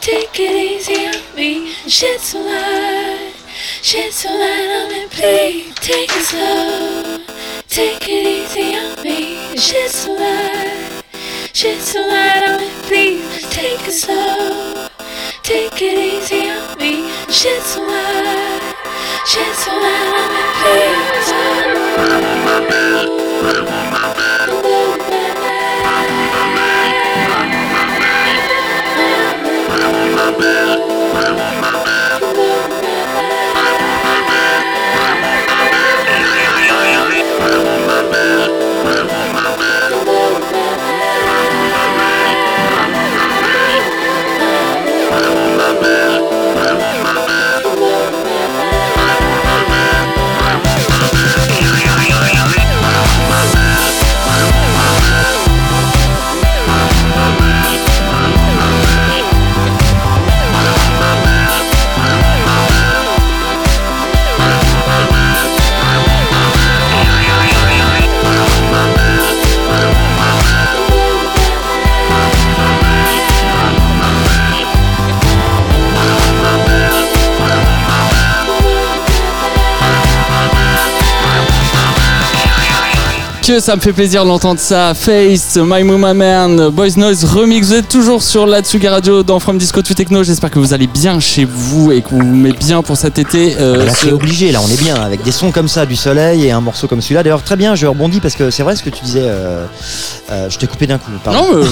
[0.01, 1.73] take it easy on me.
[1.87, 3.33] Shit's alive,
[3.81, 5.07] shit's alive on me.
[5.09, 7.19] Please take it slow,
[7.67, 9.57] take it easy on me.
[9.57, 11.03] Shit's alive,
[11.53, 12.69] shit's alive on me.
[12.87, 14.87] Please take it slow,
[15.43, 17.09] take it easy on me.
[17.29, 18.75] Shit's alive,
[19.25, 20.13] shit's alive
[22.53, 22.90] on me.
[30.21, 30.90] my bed.
[83.59, 84.93] Ça me fait plaisir d'entendre ça.
[84.93, 87.67] Face, My Mama Man, Boys Noise Remix.
[87.67, 90.23] Vous êtes toujours sur la Tsuga Radio dans From Disco to Techno.
[90.23, 93.19] J'espère que vous allez bien chez vous et que vous vous mettez bien pour cet
[93.19, 93.55] été.
[93.59, 95.95] Euh, Là, ce- c'est obligé, là, on est bien avec des sons comme ça, du
[95.95, 97.23] soleil et un morceau comme celui-là.
[97.23, 99.21] D'ailleurs, très bien, je rebondis parce que c'est vrai ce que tu disais.
[99.23, 99.65] euh,
[100.31, 101.11] euh, je t'ai coupé d'un coup.
[101.23, 101.39] pardon.
[101.53, 101.63] Non,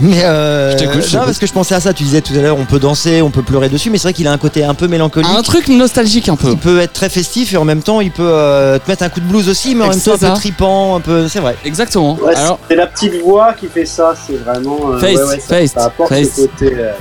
[0.00, 1.92] mais- euh, Je t'écoute, non, parce que je pensais à ça.
[1.92, 4.12] Tu disais tout à l'heure, on peut danser, on peut pleurer dessus, mais c'est vrai
[4.14, 5.30] qu'il a un côté un peu mélancolique.
[5.30, 6.50] un truc nostalgique un peu.
[6.50, 9.20] Il peut être très festif et en même temps, il peut te mettre un coup
[9.20, 11.28] de blues aussi, mais en même temps un peu tripant, un peu.
[11.28, 11.56] C'est vrai.
[11.64, 12.16] Exactement.
[12.20, 14.92] Ouais, Alors, c'est la petite voix qui fait ça, c'est vraiment.
[14.92, 16.28] euh, Face, ouais, ouais, ça, face, ça apporte face.
[16.36, 16.72] ce côté.
[16.74, 16.96] euh, ouais.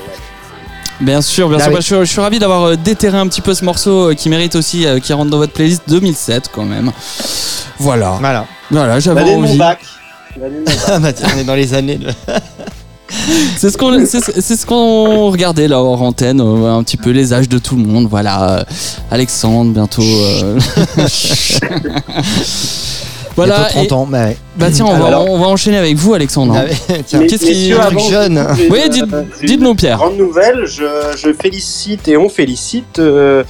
[1.01, 1.69] bien sûr, bien Ah sûr.
[1.69, 1.75] oui.
[1.75, 4.13] Bah, je, suis- je suis ravi d'avoir euh, déterré un petit peu ce morceau euh,
[4.13, 6.91] qui mérite aussi, euh, qui rentre dans votre playlist 2007 quand même.
[7.79, 8.17] Voilà.
[8.19, 8.45] Voilà.
[8.71, 9.57] Voilà, j'avais mon envie.
[9.57, 9.79] bac.
[10.39, 10.77] L'année de mon bac.
[10.87, 11.97] Ah bah tiens, on est dans les années.
[11.97, 12.09] De...
[13.57, 17.31] C'est ce qu'on c'est, ce qu'on regardait là hors antenne, euh, un petit peu les
[17.31, 18.07] âges de tout le monde.
[18.09, 18.63] Voilà, Euh,
[19.11, 20.01] Alexandre bientôt.
[23.35, 23.55] voilà.
[23.59, 24.07] Bientôt 30 et- ans.
[24.09, 24.37] Bah, ouais.
[24.57, 26.55] bah tiens, on va, Alors- on va enchaîner avec vous, Alexandre.
[26.57, 26.65] Ah.
[26.89, 28.45] Mais- qu'est-ce qui- avant, jeune.
[28.69, 29.97] Oui, euh, dites- dites-nous, Pierre.
[29.97, 30.83] Grande nouvelle, je,
[31.17, 33.43] je félicite et on félicite euh,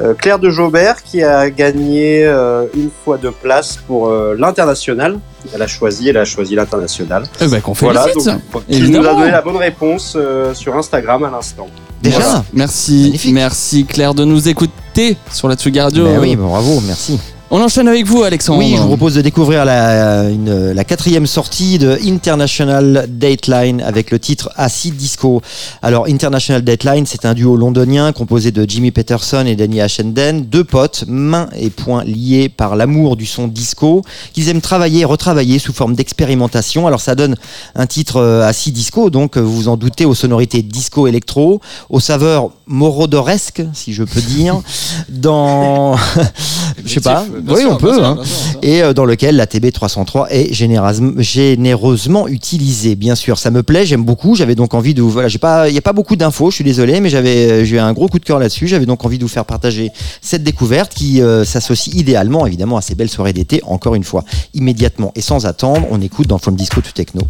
[0.00, 5.18] euh, Claire de Jaubert qui a gagné euh, une fois de place pour euh, l'international.
[5.54, 7.24] Elle a choisi, elle a choisi l'international.
[7.40, 8.32] Eh ben, qu'on Voilà, félicite.
[8.52, 11.68] donc qui nous a donné la bonne réponse euh, sur Instagram à l'instant.
[12.02, 12.44] Déjà Voilà.
[12.52, 13.32] Merci, Magnifique.
[13.34, 16.04] merci Claire de nous écouter sur la Tsugi Radio.
[16.04, 17.18] Bah oui, bravo, merci.
[17.48, 18.58] On enchaîne avec vous, Alexandre.
[18.58, 24.10] Oui, je vous propose de découvrir la, une- la quatrième sortie de International Dateline avec
[24.10, 25.40] le titre Acid Disco.
[25.80, 30.64] Alors, International Dateline, c'est un duo londonien composé de Jimmy Peterson et Danny Ashenden, deux
[30.64, 35.60] potes, mains et poings liés par l'amour du son disco, qu'ils aiment travailler et retravailler
[35.60, 36.88] sous forme d'expérimentation.
[36.88, 37.36] Alors, ça donne
[37.76, 42.00] un titre euh, Acid Disco, donc euh, vous vous en doutez, aux sonorités disco-électro, aux
[42.00, 44.60] saveurs morodoresques, si je peux dire,
[45.08, 45.96] dans...
[46.84, 47.24] je sais pas.
[47.46, 47.94] Oui, sûr, on peut.
[47.94, 52.94] sûr, hein sûr, et euh, dans lequel la TB303 est généreusement, utilisée.
[52.94, 54.34] Bien sûr, ça me plaît, j'aime beaucoup.
[54.34, 55.10] J'avais donc envie de vous.
[55.10, 57.64] Voilà, j'ai pas, il n'y a pas beaucoup d'infos, je suis désolé, mais j'avais, euh,
[57.64, 58.66] j'ai eu un gros coup de cœur là-dessus.
[58.66, 62.82] J'avais donc envie de vous faire partager cette découverte qui euh, s'associe idéalement, évidemment, à
[62.82, 63.60] ces belles soirées d'été.
[63.64, 64.24] Encore une fois,
[64.54, 67.22] immédiatement et sans attendre, on écoute dans From Disco to Techno.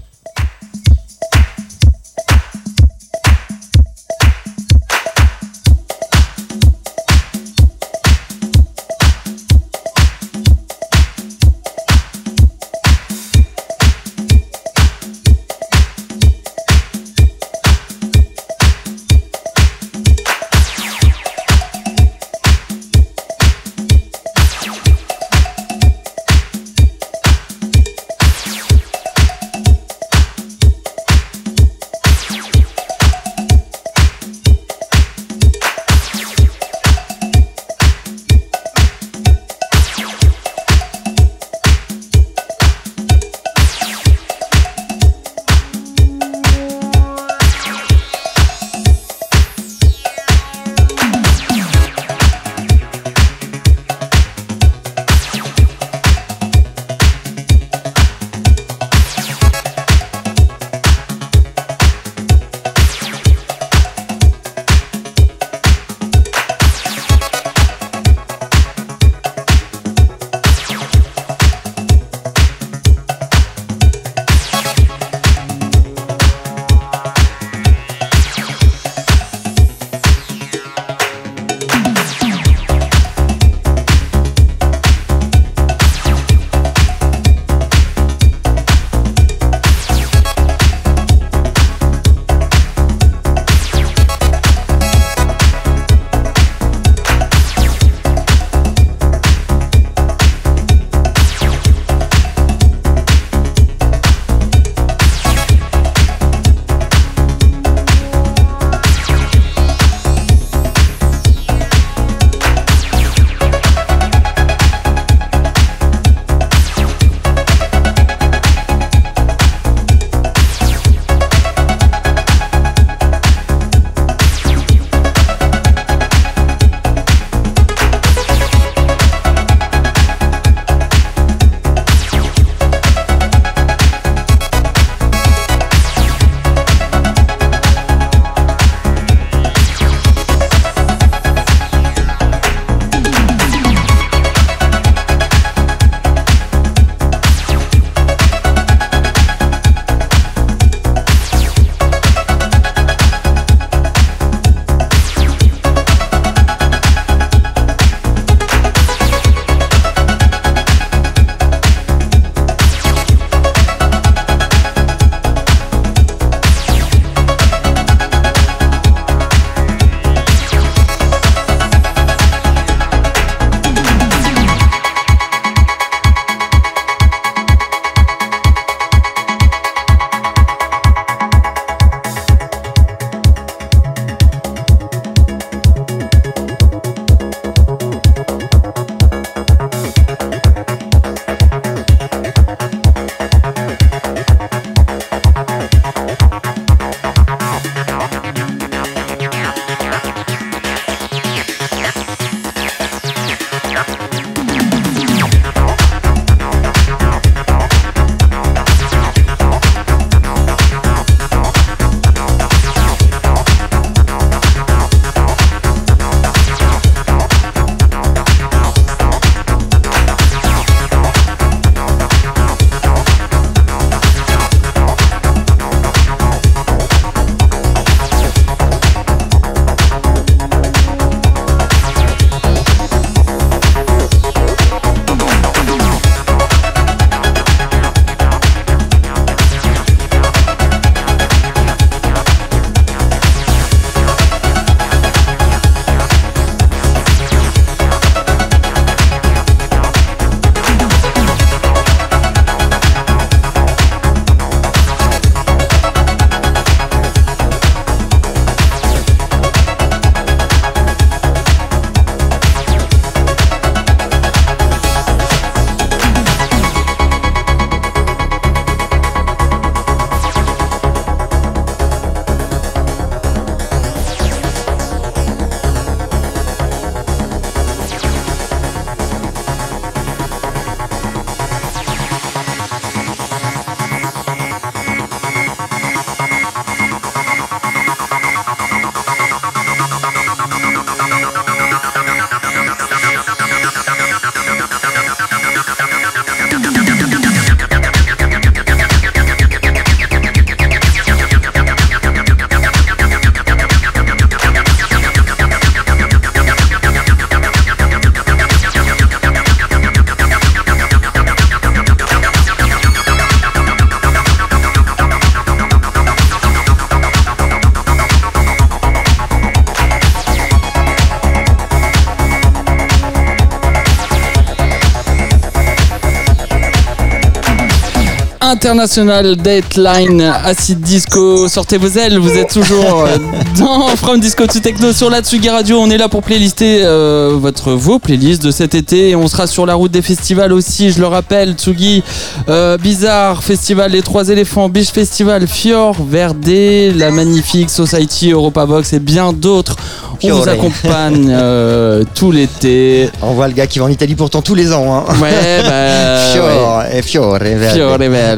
[328.46, 331.48] International Dateline Acid Disco.
[331.48, 333.16] Sortez vos ailes, vous êtes toujours euh,
[333.58, 335.78] dans From Disco to Techno sur la Tsugi Radio.
[335.80, 339.10] On est là pour playlister euh, votre, vos playlists de cet été.
[339.10, 341.54] Et on sera sur la route des festivals aussi, je le rappelle.
[341.54, 342.04] Tsugi,
[342.48, 346.46] euh, Bizarre, Festival Les Trois Éléphants, Beach Festival, Fior, Verde,
[346.94, 349.76] la magnifique Society, Europa Box et bien d'autres.
[350.22, 353.10] On vous accompagne euh, tout l'été.
[353.22, 354.94] On voit le gars qui va en Italie pourtant tous les ans.
[354.94, 355.04] Hein.
[355.20, 355.68] Ouais, bah.
[355.70, 356.32] ouais.
[356.32, 357.74] Fiore, et Fiore, verde.
[357.74, 358.35] Fiore Verde.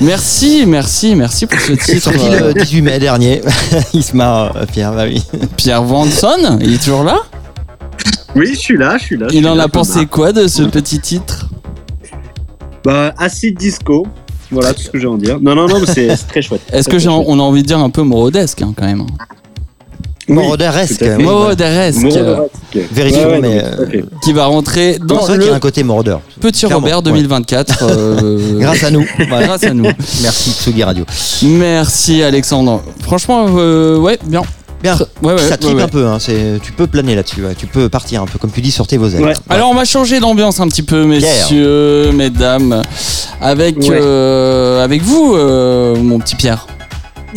[0.00, 2.02] Merci, merci, merci pour ce titre.
[2.12, 3.40] Sorti euh, le 18 mai dernier.
[3.94, 5.22] Il se marre, euh, Pierre, bah oui.
[5.56, 7.18] Pierre Vanson, il est toujours là?
[8.34, 9.26] Oui, je suis là, je suis là.
[9.30, 11.48] je Il suis en là, a pensé quoi de ce petit titre?
[12.84, 14.06] Bah, acid disco.
[14.50, 15.40] Voilà tout ce que j'ai à en dire.
[15.40, 16.60] Non, non, non, mais c'est très chouette.
[16.72, 19.08] Est-ce que j'ai, on a envie de dire un peu morodesque hein, quand même Oui,
[20.28, 21.04] Moroderesque.
[21.18, 21.22] oui.
[21.24, 22.50] Moroderesque, Moroderesque.
[22.92, 23.60] Vérifions, Ouais, mais,
[23.90, 24.04] fait.
[24.22, 26.20] qui va rentrer dans c'est vrai qu'il y a le un côté mordeur.
[26.40, 27.02] Petit Clairement, Robert ouais.
[27.04, 27.84] 2024.
[27.84, 29.04] euh, Grâce à nous.
[29.28, 29.46] Voilà.
[29.46, 29.84] grâce à nous.
[30.22, 31.04] Merci Tsugi Radio.
[31.42, 32.82] Merci Alexandre.
[33.02, 34.42] Franchement, euh, ouais, bien.
[34.82, 34.96] Bien.
[35.22, 35.82] Ouais, ouais, ça tripe ouais.
[35.82, 37.54] un peu, hein, c'est- tu peux planer là-dessus, ouais.
[37.56, 39.22] tu peux partir un peu, comme tu dis, sortez vos ailes.
[39.24, 39.32] Ouais.
[39.48, 42.82] Alors on va changer d'ambiance un petit peu, messieurs, mesdames,
[43.40, 43.88] avec Ouais.
[43.90, 46.66] euh, avec vous, euh, mon petit Pierre.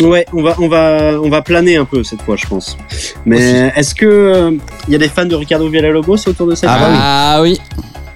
[0.02, 2.78] Ouais, on va, on va, on va planer un peu cette fois, je pense.
[3.26, 6.78] Mais est-ce que il y a des fans de Ricardo Villalobos autour de cette Ah
[6.80, 6.98] bah oui.
[7.02, 7.60] Ah oui.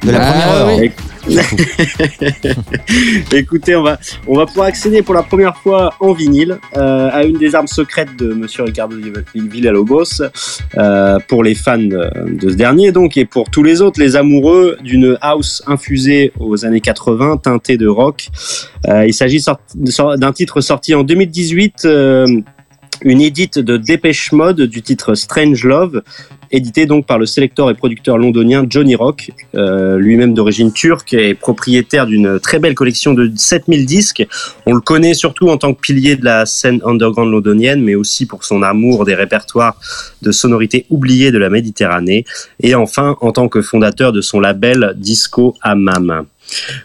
[0.05, 0.78] De la Ah première heure.
[0.78, 0.91] oui.
[3.34, 7.24] Écoutez, on va, on va pouvoir accéder pour la première fois en vinyle euh, à
[7.24, 8.95] une des armes secrètes de Monsieur Ricardo
[9.34, 10.21] Villalobos
[10.78, 14.78] euh, pour les fans de, ce dernier, donc et pour tous les autres, les amoureux
[14.84, 18.28] d'une house infusée aux années 80, teintée de rock.
[18.88, 19.43] Euh, il s'agit
[19.76, 21.86] d'un titre sorti en 2018.
[21.86, 22.41] euh,
[23.03, 26.01] une édite de Dépêche Mode du titre Strange Love,
[26.54, 31.34] édité donc par le sélecteur et producteur londonien Johnny Rock, euh, lui-même d'origine turque et
[31.34, 34.26] propriétaire d'une très belle collection de 7000 disques.
[34.66, 38.26] On le connaît surtout en tant que pilier de la scène underground londonienne, mais aussi
[38.26, 39.76] pour son amour des répertoires
[40.22, 42.26] de sonorités oubliées de la Méditerranée,
[42.62, 46.26] et enfin en tant que fondateur de son label Disco Hammam.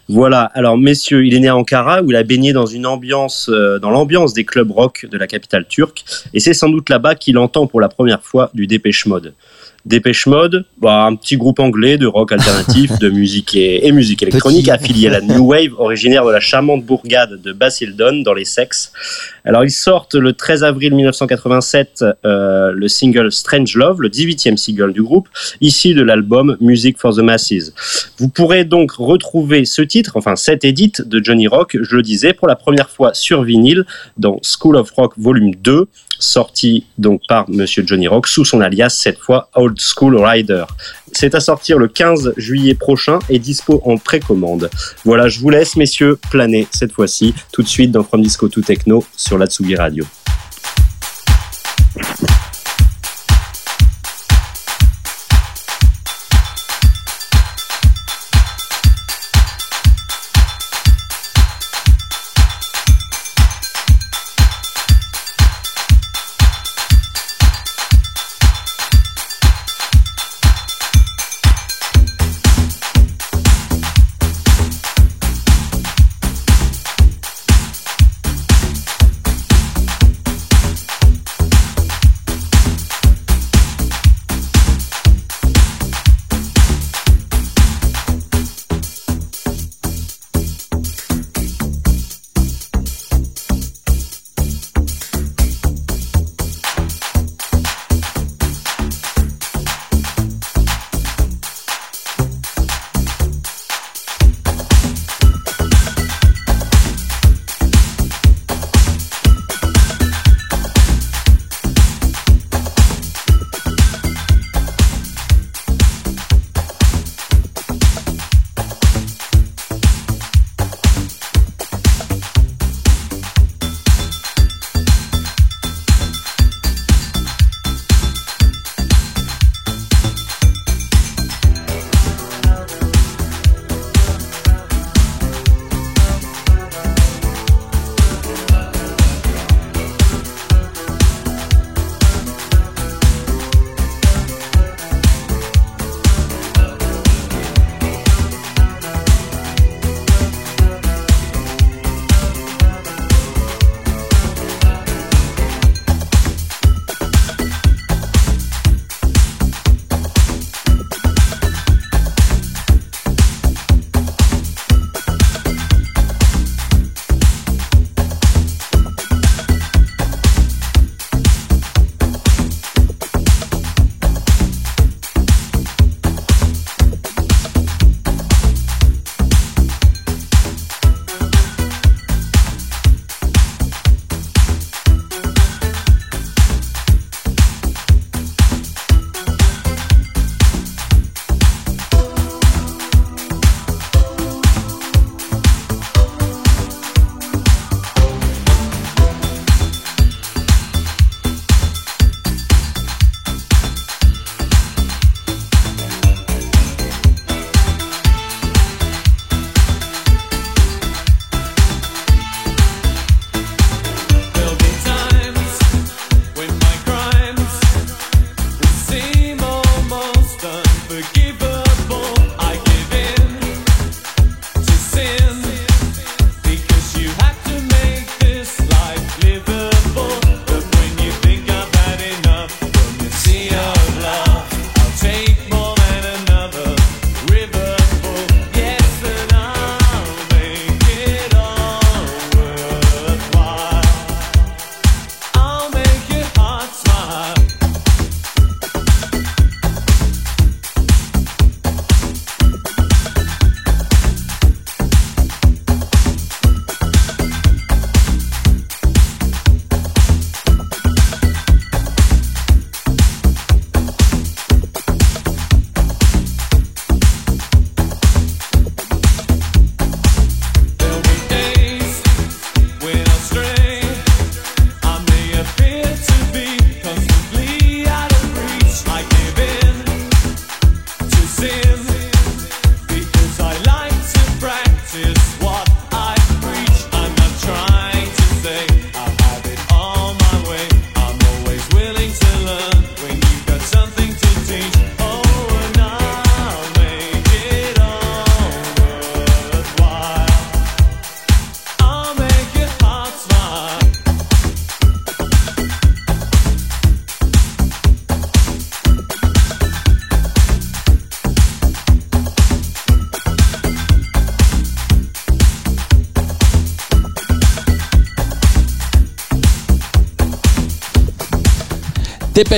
[0.08, 3.50] Voilà, alors messieurs, il est né à Ankara où il a baigné dans une ambiance,
[3.50, 7.14] euh, dans l'ambiance des clubs rock de la capitale turque, et c'est sans doute là-bas
[7.14, 9.34] qu'il entend pour la première fois du Dépêche Mode.
[9.84, 14.22] Dépêche Mode, bah, un petit groupe anglais de rock alternatif, de musique et, et musique
[14.22, 14.70] électronique Petit.
[14.70, 18.92] affilié à la New Wave, originaire de la charmante bourgade de Basildon dans les Sexes.
[19.44, 24.92] Alors ils sortent le 13 avril 1987 euh, le single Strange Love, le 18e single
[24.92, 25.28] du groupe,
[25.60, 27.72] issu de l'album Music for the Masses.
[28.18, 32.32] Vous pourrez donc retrouver ce titre, enfin cette édite de Johnny Rock, je le disais,
[32.32, 33.84] pour la première fois sur vinyle
[34.16, 35.88] dans School of Rock Volume 2,
[36.18, 40.64] sorti donc par Monsieur Johnny Rock sous son alias cette fois Old School Rider.
[41.12, 44.70] C'est à sortir le 15 juillet prochain et dispo en précommande.
[45.04, 48.60] Voilà, je vous laisse messieurs planer cette fois-ci tout de suite dans From Disco to
[48.60, 50.04] Techno sur la Tsugi Radio.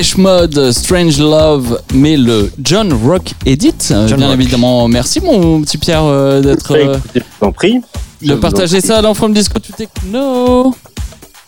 [0.01, 3.75] Dépêche Mode, Strange Love, mais le John Rock Edit.
[3.91, 4.41] Euh, John bien Rock.
[4.41, 6.73] évidemment, merci mon petit Pierre euh, d'être.
[6.73, 6.99] Bah,
[7.43, 7.83] euh, prie.
[8.23, 10.75] De partager ça dans From Disco to Techno.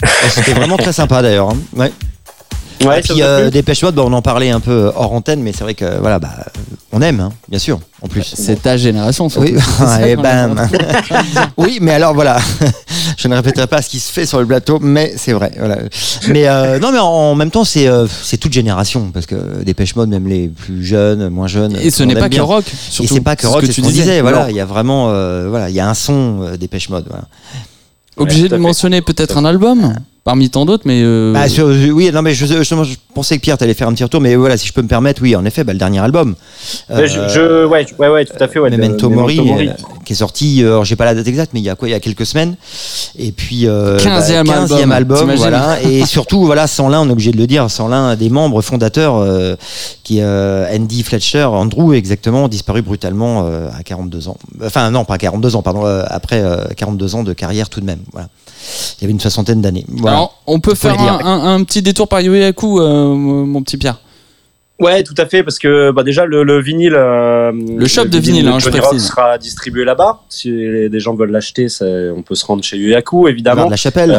[0.03, 1.49] Et C'était vraiment très sympa d'ailleurs.
[1.49, 1.57] hein.
[1.75, 1.91] Ouais.
[2.85, 5.53] Ouais, Et puis euh, Dépêche Mode, bah, on en parlait un peu hors antenne, mais
[5.53, 6.35] c'est vrai que voilà, bah,
[6.93, 7.81] on aime, hein, bien sûr,
[8.13, 8.35] plus.
[8.37, 9.49] C'est ta génération, surtout.
[9.53, 10.69] Oui, C'est ça et bam.
[11.57, 12.39] oui, mais alors voilà,
[13.17, 15.53] je ne répéterai pas ce qui se fait sur le plateau, mais c'est vrai.
[15.59, 15.79] Voilà.
[16.29, 19.97] Mais euh, non, mais en, même temps, c'est euh, c'est toute génération parce que Dépêche
[19.97, 21.77] Mode, même les plus jeunes, moins jeunes.
[21.81, 22.65] Et ce n'est pas que rock.
[23.01, 24.21] Et c'est pas que ce rock, c'est ce tu qu'on disait.
[24.21, 27.07] Voilà, il y a vraiment, euh, voilà, il y a un son euh, Dépêche Mode.
[27.09, 27.25] Voilà.
[28.17, 29.95] Obligé Ouais, de mentionner peut-être un album
[30.25, 31.01] parmi tant d'autres, mais.
[31.03, 33.93] euh, Bah, sur- oui, non, mais je, justement, je pensais que Pierre t'allais faire un
[33.93, 35.99] petit retour, mais voilà, si je peux me permettre, oui, en effet, bah, le dernier
[36.01, 36.35] album.
[36.89, 38.59] Je, Euh, je- ouais, ouais, ouais, tout à fait.
[38.59, 39.69] Ouais, de- Memento Mori, Mori.
[39.69, 39.73] euh,
[40.05, 41.89] qui est sorti, euh, alors j'ai pas la date exacte, mais il y a quoi,
[41.89, 42.55] il y a quelques semaines.
[43.19, 45.79] Et puis, euh, 15e bah, 15e album, voilà.
[45.91, 48.63] Et surtout, voilà, sans l'un, on est obligé de le dire, sans l'un des membres
[48.63, 49.57] fondateurs, euh,
[50.05, 54.37] qui est euh, Andy Fletcher, Andrew, exactement, disparu brutalement euh, à 42 ans.
[54.65, 57.87] Enfin, non, pas 42 ans, pardon, euh, après euh, 42 ans de carrière tout de
[57.87, 58.01] même.
[58.13, 58.29] Voilà.
[58.99, 59.85] Il y avait une soixantaine d'années.
[59.89, 60.12] Voilà.
[60.47, 61.27] On peut faire un, dire.
[61.27, 63.99] un- un petit détour par Yoyaku, euh, mon petit Pierre.
[64.81, 68.19] Ouais, tout à fait, parce que bah, déjà le, le vinyle, euh, Le shop de
[68.19, 69.07] vinyle, hein, je Johnny Rock précise.
[69.09, 70.23] sera distribué là-bas.
[70.29, 71.85] Si les- des gens veulent l'acheter, ça-
[72.17, 73.67] on peut se rendre chez Yuyaku, Boulevard évidemment.
[73.67, 74.11] de la Chapelle.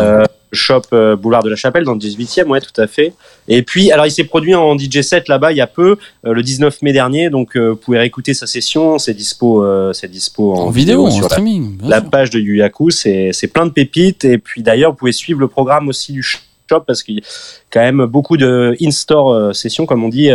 [0.54, 3.14] Shop euh, Boulevard de la Chapelle dans le 18e, ouais, tout à fait.
[3.47, 6.34] Et puis, alors il s'est produit en DJ set là-bas il y a peu, euh,
[6.34, 10.54] le 19 mai dernier, donc euh, vous pouvez réécouter sa session, c'est dispo, c'est dispo
[10.54, 11.78] en, En, vidéo, en sur la- streaming.
[11.84, 14.24] la page de Yuyaku, c'est plein de pépites.
[14.26, 16.39] Et puis d'ailleurs, vous pouvez suivre le programme aussi du shop
[16.88, 17.24] parce qu'il y a
[17.72, 20.30] quand même beaucoup de in-store sessions, comme on dit,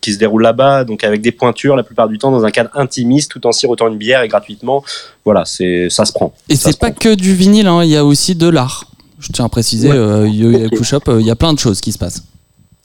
[0.00, 2.70] qui se déroulent là-bas, donc avec des pointures la plupart du temps dans un cadre
[2.74, 4.84] intimiste, tout en sirotant une bière et gratuitement.
[5.24, 6.32] Voilà, c'est ça se prend.
[6.48, 6.98] Et c'est pas prend.
[7.00, 8.84] que du vinyle, hein, il y a aussi de l'art.
[9.18, 9.96] Je tiens à préciser, Ouais.
[9.96, 12.22] euh, Yoyaku Shop, euh, il y a plein de choses qui se passent.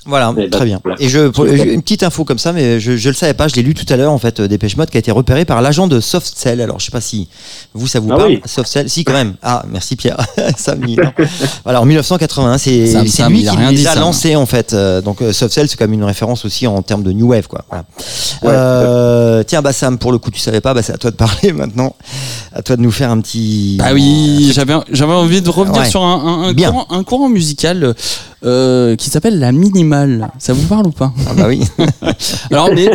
[0.06, 0.80] Voilà, Eh ben, très bien.
[0.84, 1.02] voilà.
[1.02, 1.20] Et je,
[1.74, 3.86] une petite info comme ça, mais je, je le savais pas, je l'ai lu tout
[3.92, 6.60] à l'heure en fait, euh, Dépêche Mode qui a été repéré par l'agent de Softcell.
[6.62, 7.30] Alors je sais pas si
[7.74, 8.30] vous ça vous Ah parle.
[8.32, 8.42] oui.
[8.46, 9.36] Softcell, si quand même.
[9.42, 10.18] Ah merci Pierre.
[10.58, 10.82] Sam.
[11.64, 13.96] Voilà, en 1981, c'est Sam, c'est Sam, lui il a qui rien les dit, a
[13.96, 14.74] lancés en fait.
[14.74, 17.48] Euh, donc euh, Softcell c'est quand même une référence aussi en termes de new wave
[17.48, 17.64] quoi.
[17.70, 17.86] Voilà.
[18.44, 21.12] Ouais, Euh, tiens bah Sam, pour le coup tu savais pas, bah, c'est à toi
[21.12, 21.96] de parler maintenant.
[22.54, 23.78] À toi de nous faire un petit.
[23.82, 25.90] Ah oui, j'avais j'avais envie de revenir Ouais.
[25.90, 26.72] sur un, un- un Bien.
[26.72, 27.96] courant, un courant musical
[28.46, 30.30] euh, qui s'appelle la minimale.
[30.40, 31.62] Ça vous parle ou pas Ah bah oui.
[32.52, 32.90] Alors, mais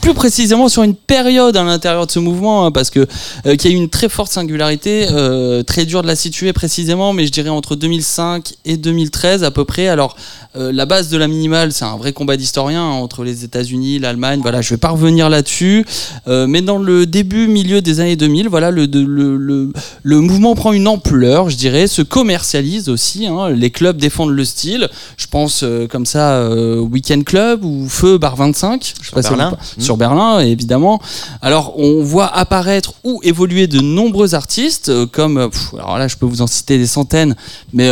[0.00, 3.06] plus précisément sur une période à l'intérieur de ce mouvement, hein, parce que
[3.46, 7.12] euh, qui a eu une très forte singularité, euh, très dur de la situer précisément,
[7.12, 9.88] mais je dirais entre 2005 et 2013 à peu près.
[9.88, 10.16] Alors,
[10.56, 13.98] euh, la base de la minimale, c'est un vrai combat d'historien hein, entre les États-Unis,
[13.98, 14.40] l'Allemagne.
[14.42, 15.84] Voilà, je vais pas revenir là-dessus,
[16.26, 19.72] mais dans le début, milieu des années 2000, voilà, le, le, le,
[20.02, 23.26] le mouvement prend une ampleur, je dirais, se commercialise aussi.
[23.26, 23.50] hein.
[23.50, 24.83] les clubs défendent le style.
[25.16, 28.82] Je pense euh, comme ça, euh, Weekend Club ou Feu Bar 25.
[28.82, 29.50] Je sais Sur pas si Berlin.
[29.50, 29.80] Mmh.
[29.80, 31.00] Sur Berlin, évidemment.
[31.42, 36.08] Alors, on voit apparaître ou évoluer de nombreux artistes, euh, comme, euh, pff, alors là,
[36.08, 37.34] je peux vous en citer des centaines,
[37.72, 37.88] mais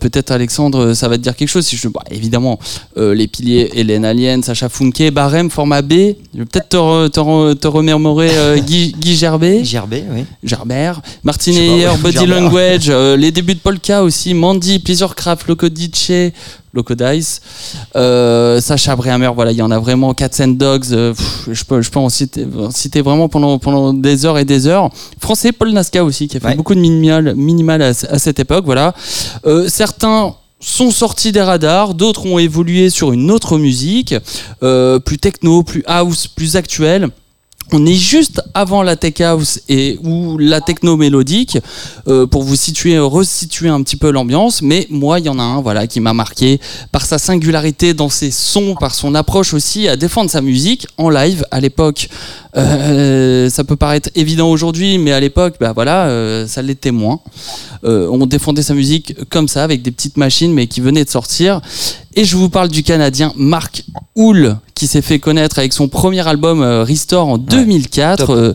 [0.00, 1.64] peut-être Alexandre, ça va te dire quelque chose.
[1.66, 2.58] Si je, bah, évidemment,
[2.96, 5.92] les piliers Hélène Alien, Sacha Funke, Barème, Format B.
[5.92, 8.30] Je vais peut-être te, re- te, re- te remémorer
[8.66, 9.64] Guy, Guy Gerbet.
[9.64, 10.24] Gerbet, oui.
[10.42, 12.26] Gerbert, Martin sais pas, Ayer, Body.
[12.26, 15.68] Language, les débuts de Polka aussi, Mandy, Pleasure Craft, Loco
[16.14, 16.32] Dice,
[16.72, 17.40] Loco Dice,
[17.96, 21.64] euh, Sacha Brehammer, voilà, il y en a vraiment, Cats and Dogs, euh, pff, je
[21.64, 24.90] peux, je peux en citer, en citer vraiment pendant, pendant des heures et des heures.
[25.20, 26.54] Français, Paul Nasca aussi, qui a fait Ouais.
[26.56, 28.92] beaucoup de minimal, minimal à, à cette époque, voilà.
[29.46, 34.14] Euh, certains sont sortis des radars, d'autres ont évolué sur une autre musique,
[34.62, 37.08] euh, plus techno, plus house, plus actuelle.
[37.76, 41.58] On est juste avant la tech house et ou la techno mélodique
[42.06, 44.62] euh, pour vous situer, resituer un petit peu l'ambiance.
[44.62, 46.60] Mais moi, il y en a un, voilà, qui m'a marqué
[46.92, 51.10] par sa singularité dans ses sons, par son approche aussi à défendre sa musique en
[51.10, 52.10] live à l'époque.
[52.56, 57.18] Euh, ça peut paraître évident aujourd'hui, mais à l'époque, bah voilà, euh, ça l'était moins.
[57.86, 61.60] On défendait sa musique comme ça, avec des petites machines, mais qui venaient de sortir.
[62.16, 63.84] Et je vous parle du Canadien Mark
[64.14, 68.26] Houle, qui s'est fait connaître avec son premier album euh, Restore en 2004.
[68.26, 68.30] top.
[68.36, 68.54] Euh,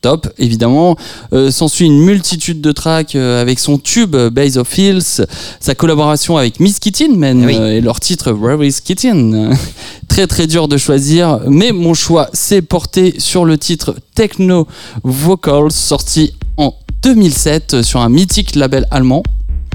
[0.00, 0.96] top, évidemment.
[1.34, 5.26] Euh, S'ensuit une multitude de tracks avec son tube Base of Hills,
[5.60, 7.12] sa collaboration avec Miss Kittin,
[7.44, 7.56] Oui.
[7.56, 9.50] euh, et leur titre Where is Kittin
[10.08, 14.66] Très très dur de choisir, mais mon choix s'est porté sur le titre Techno
[15.04, 19.22] Vocals, sorti en 2007 sur un mythique label allemand.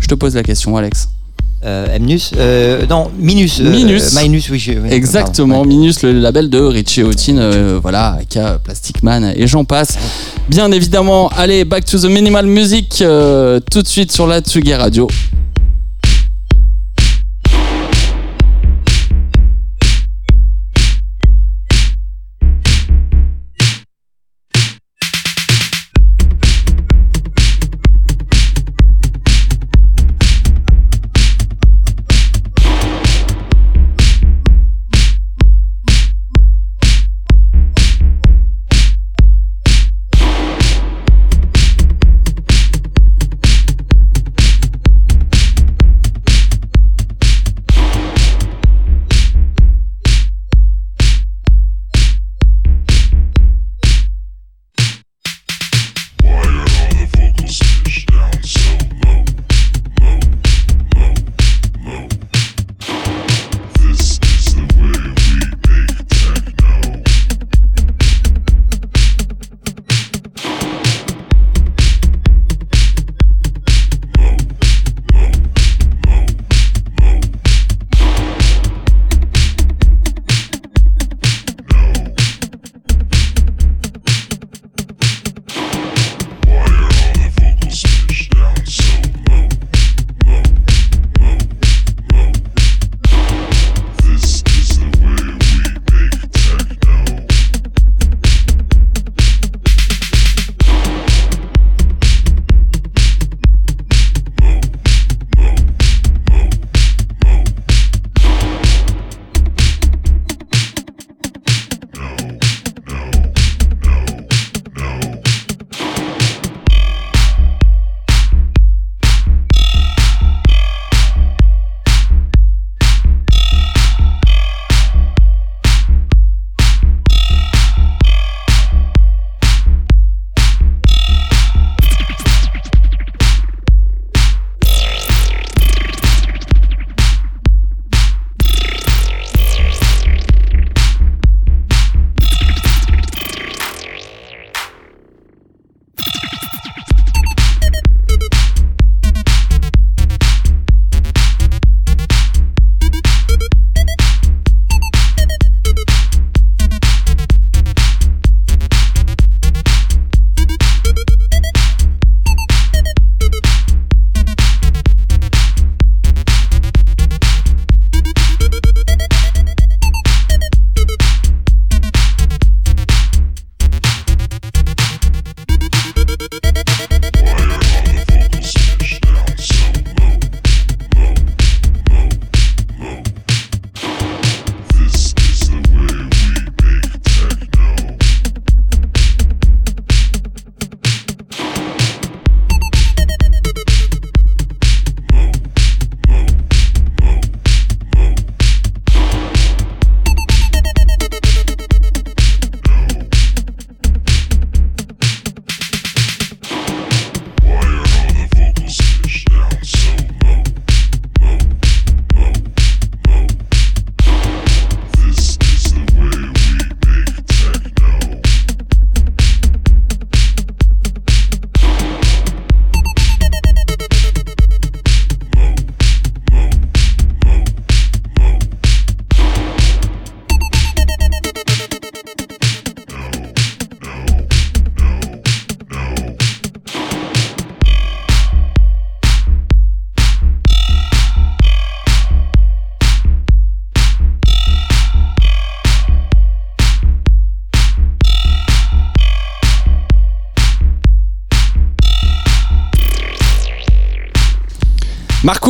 [0.02, 1.10] Je te pose la question, Alex.
[1.66, 3.62] Euh, Mnus, euh, non, Minus.
[3.62, 4.14] euh, Minus.
[4.22, 4.70] Minus, oui.
[4.90, 5.76] Exactement, pardon, ouais.
[5.76, 9.98] Minus, le label de Richie Houghton, euh, voilà, aka Plastic Man et j'en passe.
[10.50, 14.74] Bien évidemment, allez, back to the minimal music, euh, tout de suite sur la Tsugi
[14.74, 15.08] Radio.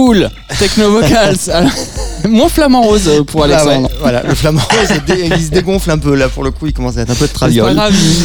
[0.04, 1.50] Marcoul, Techno Vocals.
[2.24, 3.90] Alors, Moins flamant rose euh, pour Ah ouais, Alexandre.
[4.02, 4.98] voilà, le flamand rose,
[5.32, 7.28] il se dégonfle un peu là pour le coup, il commence à être un peu
[7.28, 7.76] de traviole.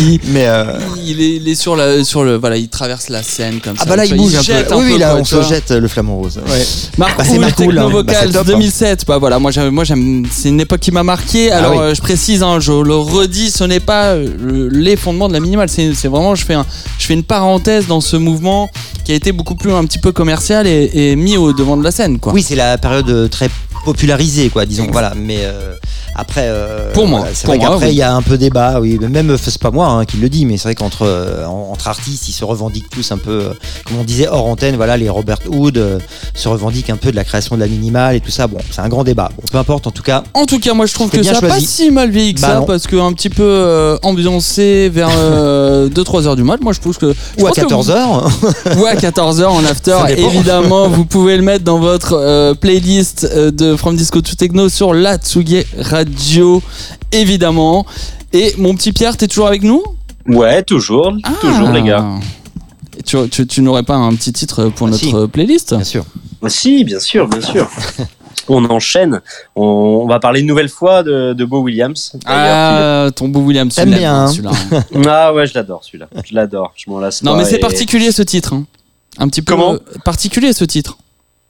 [0.00, 0.64] il, Mais euh,
[1.04, 2.36] il est, il est sur, la, sur le.
[2.36, 3.88] Voilà, il traverse la scène comme ah ça.
[3.90, 4.74] bah là il bouge se un peu.
[4.76, 6.38] Oui, oui, là on se jette le flamant rose.
[6.46, 6.66] Ouais.
[6.96, 8.02] Marc Bah, Marc Techno hein.
[8.04, 8.52] Bah, c'est top, hein.
[8.52, 9.04] 2007.
[9.06, 11.50] Bah voilà, moi j'aime, moi j'aime, c'est une époque qui m'a marqué.
[11.50, 11.82] Alors Ah oui.
[11.90, 15.32] euh, je précise, hein, je le redis, ce n'est pas euh, le- les fondements de
[15.32, 15.68] la minimale.
[15.68, 16.64] C'est, c'est vraiment, je fais un,
[16.98, 18.70] je fais une parenthèse dans ce mouvement
[19.04, 21.84] qui a été beaucoup plus un petit peu commercial et, et mis au devant de
[21.84, 22.32] la scène, quoi.
[22.32, 23.48] Oui, c'est la période euh, très
[23.92, 24.86] popularisée, quoi, disons.
[24.92, 25.74] Voilà, mais euh,
[26.18, 26.44] après.
[26.48, 27.86] euh, Pour moi, voilà, c'est vrai oui.
[27.90, 28.98] il y a un peu débat, oui.
[29.00, 31.70] Même, euh, c'est pas moi hein, qui le dis, mais c'est vrai qu'entre euh, en-
[31.72, 33.48] entre artistes, ils se revendiquent tous un peu, euh,
[33.86, 36.00] comme on disait hors antenne, voilà, les Robert Hood
[36.34, 38.46] se revendiquent un peu de la création de la minimale et tout ça.
[38.46, 39.30] Bon, c'est un grand débat.
[39.36, 40.22] Bon, peu importe, en tout cas.
[40.34, 42.48] En tout cas, moi je trouve que ça a pas si mal vieilli que Bah
[42.48, 42.66] ça non.
[42.66, 45.08] parce que un petit peu ambiancé vers
[45.88, 46.60] 2-3 heures du mat.
[46.60, 47.12] Moi je trouve que.
[47.36, 48.28] je Ou à pense que 14h.
[48.74, 49.96] vous- ou à 14h en after.
[50.16, 55.16] Évidemment, vous pouvez le mettre dans votre playlist de From Disco to Techno sur la
[55.16, 56.07] Tsugi Radio,
[57.12, 57.86] évidemment.
[58.32, 59.82] Et mon petit Pierre, t'es toujours avec nous?
[60.26, 62.04] Ouais, toujours, toujours les gars.
[62.04, 62.18] Ah.
[62.98, 65.28] Et Tu, tu, tu n'aurais pas un petit titre pour Ah, notre si.
[65.32, 65.74] playlist?
[65.74, 66.04] Bien sûr.
[66.42, 67.68] Ah, Si, bien sûr, bien sûr.
[68.50, 69.20] On enchaîne.
[69.56, 69.62] On,
[70.04, 72.12] on va parler une nouvelle fois de, de Beau Williams.
[72.24, 74.28] Ah, ton beau William, tu bien, hein, hein.
[74.28, 74.50] celui-là.
[74.92, 76.08] qui- Ah ouais, je l'adore celui-là.
[76.24, 76.72] Je l'adore.
[76.76, 78.54] Je m'en lasse Non, pas mais c'est et- particulier ce titre.
[78.54, 78.64] hein.
[79.18, 79.76] Un petit peu Comment?
[80.04, 80.96] particulier ce titre.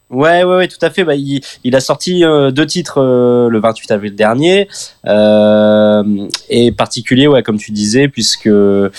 [0.09, 1.03] Ouais, ouais, ouais, tout à fait.
[1.03, 4.67] Bah, il, il a sorti euh, deux titres euh, le 28 avril dernier.
[5.05, 6.03] Euh,
[6.49, 8.89] et particulier, ouais, comme tu disais, puisque euh,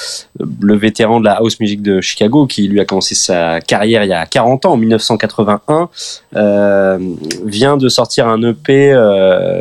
[0.60, 4.10] le vétéran de la house music de Chicago, qui lui a commencé sa carrière il
[4.10, 5.88] y a 40 ans, en 1981,
[6.36, 6.98] euh,
[7.44, 8.94] vient de sortir un EP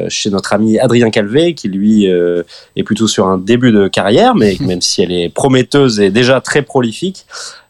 [0.09, 2.43] chez notre ami Adrien Calvé, qui lui euh,
[2.75, 6.41] est plutôt sur un début de carrière, mais même si elle est prometteuse et déjà
[6.41, 7.25] très prolifique.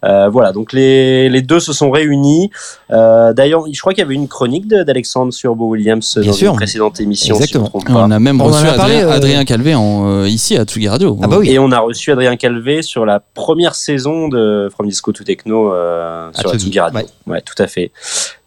[0.05, 2.49] Euh, voilà, donc les, les deux se sont réunis.
[2.91, 6.31] Euh, D'ailleurs, je crois qu'il y avait une chronique de- d'Alexandre sur Beau Williams Bien
[6.31, 6.51] dans sûr.
[6.51, 7.35] une précédente émission.
[7.35, 7.69] Exactement.
[7.89, 10.63] On a même On reçu a parlé, Adrien, euh, Adrien Calvé en, euh, ici à
[10.63, 11.17] Tsugi Radio.
[11.21, 11.49] Ah bah oui.
[11.49, 15.73] Et on a reçu Adrien Calvé sur la première saison de From Disco to Techno
[15.73, 16.99] euh, sur Tsugi, Radio.
[16.99, 17.05] ouais.
[17.27, 17.41] Ouais.
[17.41, 17.91] tout à fait.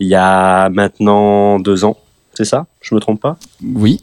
[0.00, 1.98] Il y a maintenant deux ans,
[2.34, 2.64] c'est ça?
[2.80, 3.36] Je me trompe pas?
[3.74, 4.00] Oui,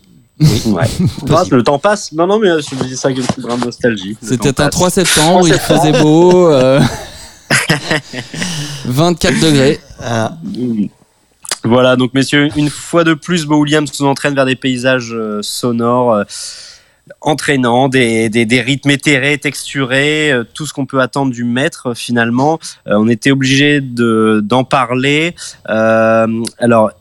[0.67, 0.83] Ouais.
[1.51, 2.13] Le temps passe.
[2.13, 4.15] Non, non, mais je me dis ça avec une petite grande nostalgie.
[4.21, 4.69] C'était un passe.
[4.69, 6.47] 3 septembre, 3 il faisait beau.
[6.49, 6.79] euh,
[8.85, 9.79] 24 degrés.
[11.63, 11.95] Voilà.
[11.95, 16.13] Donc messieurs, une fois de plus, Beau Williams nous entraîne vers des paysages euh, sonores
[16.13, 16.23] euh,
[17.21, 21.93] entraînants, des, des, des rythmes éthérés, texturés, euh, tout ce qu'on peut attendre du maître
[21.95, 22.59] finalement.
[22.87, 25.35] Euh, on était obligé de d'en parler.
[25.65, 26.91] Alors.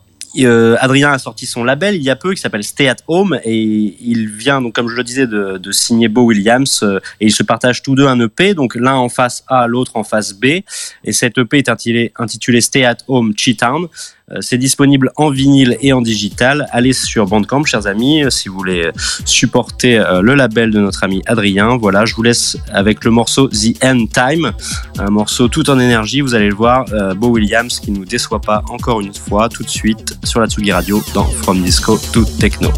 [0.47, 3.41] Euh, Adrien a sorti son label il y a peu qui s'appelle Stay at Home
[3.45, 7.27] et il vient donc comme je le disais de, de signer Beau Williams euh, et
[7.27, 10.33] ils se partagent tous deux un EP donc l'un en face A l'autre en face
[10.33, 10.45] B.
[11.05, 13.89] Et cet EP est intitulé, intitulé Stay at Home euh,
[14.41, 16.67] C'est disponible en vinyle et en digital.
[16.71, 18.93] Allez sur Bandcamp, chers amis, euh, si vous voulez euh,
[19.25, 21.77] supporter euh, le label de notre ami Adrien.
[21.77, 24.53] Voilà, je vous laisse avec le morceau The End Time,
[24.99, 26.21] un morceau tout en énergie.
[26.21, 29.63] Vous allez le voir, euh, Beau Williams qui nous déçoit pas encore une fois, tout
[29.63, 32.71] de suite sur la Tsugi Radio dans From Disco to Techno.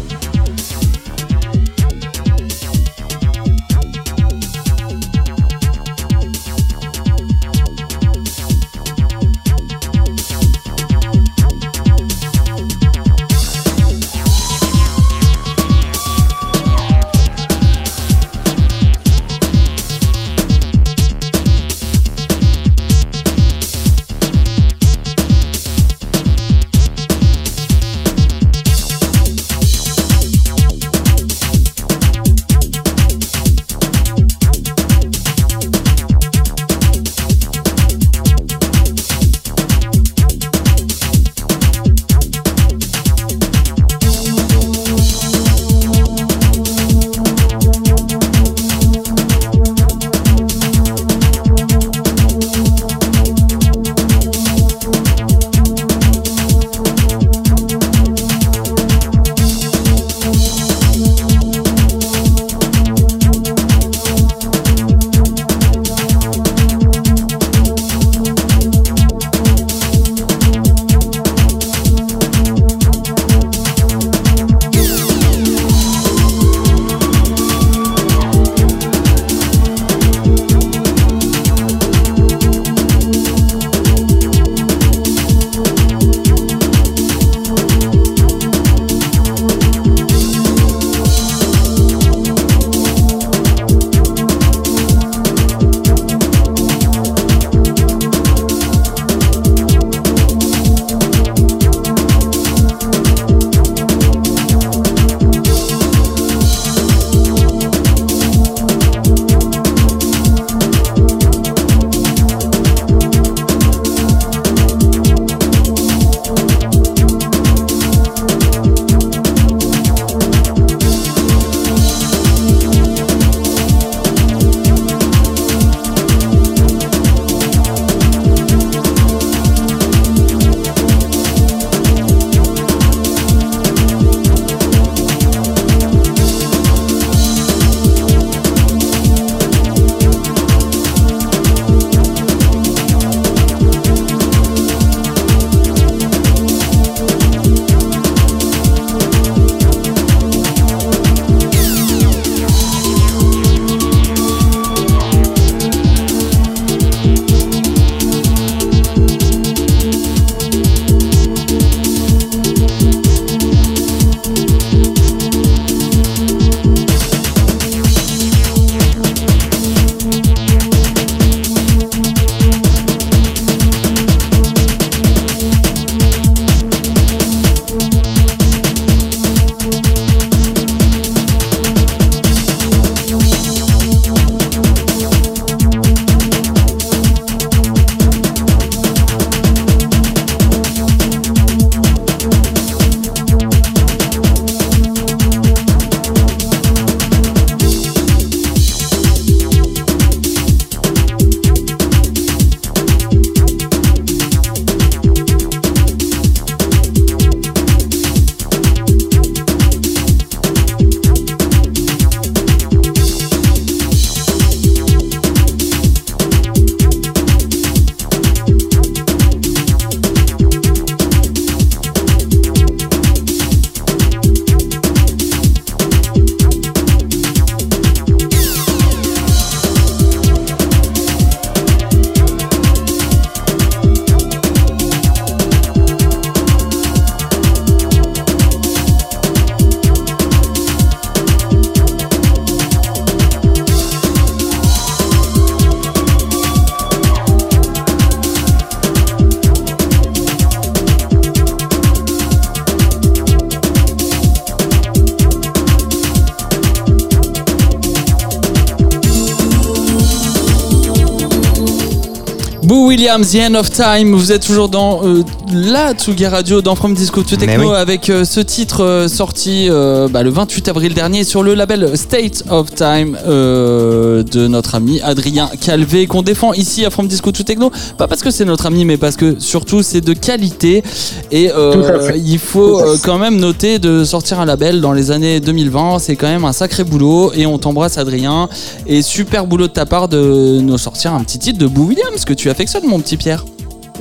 [263.11, 264.15] Williams, The End of Time.
[264.15, 265.23] Vous êtes toujours dans euh,
[265.53, 267.75] la Tsugi Radio, dans From Disco to Techno, oui.
[267.75, 271.97] avec euh, ce titre euh, sorti euh, bah, le 28 avril dernier sur le label
[271.97, 277.31] State of Time euh, de notre ami Adrien Calvé, qu'on défend ici à From Disco
[277.31, 277.71] to Techno.
[277.97, 280.83] Pas parce que c'est notre ami, mais parce que surtout c'est de qualité.
[281.31, 285.39] Et euh, il faut euh, quand même noter de sortir un label dans les années
[285.39, 285.99] 2020.
[285.99, 287.31] C'est quand même un sacré boulot.
[287.35, 288.49] Et on t'embrasse, Adrien.
[288.87, 292.25] Et super boulot de ta part de nous sortir un petit titre de Boo Williams
[292.25, 293.45] que tu affectionnes, mon petit Pierre.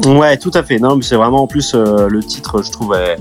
[0.07, 0.79] Ouais, tout à fait.
[0.79, 3.17] Non, mais c'est vraiment en plus euh, le titre, je trouve, est,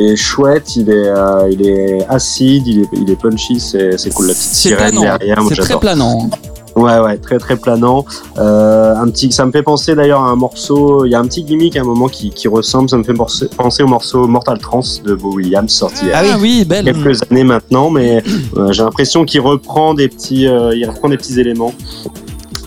[0.00, 0.76] est chouette.
[0.76, 3.58] Il est, euh, il est acide, il est, il est punchy.
[3.58, 5.02] C'est, c'est cool la petite C'est sirène planant.
[5.18, 5.40] derrière.
[5.42, 6.30] Moi, C'est très planant.
[6.76, 8.04] Ouais, ouais, très très planant.
[8.38, 11.04] Euh, un petit, ça me fait penser d'ailleurs à un morceau.
[11.04, 12.88] Il y a un petit gimmick à un moment qui, qui ressemble.
[12.88, 16.12] Ça me fait penser, penser au morceau Mortal Trance de Bo Williams sorti il y
[16.12, 16.64] a Ah oui.
[16.64, 16.84] belle.
[16.84, 18.22] quelques années maintenant, mais
[18.70, 21.74] j'ai l'impression qu'il reprend des petits, il reprend des petits éléments.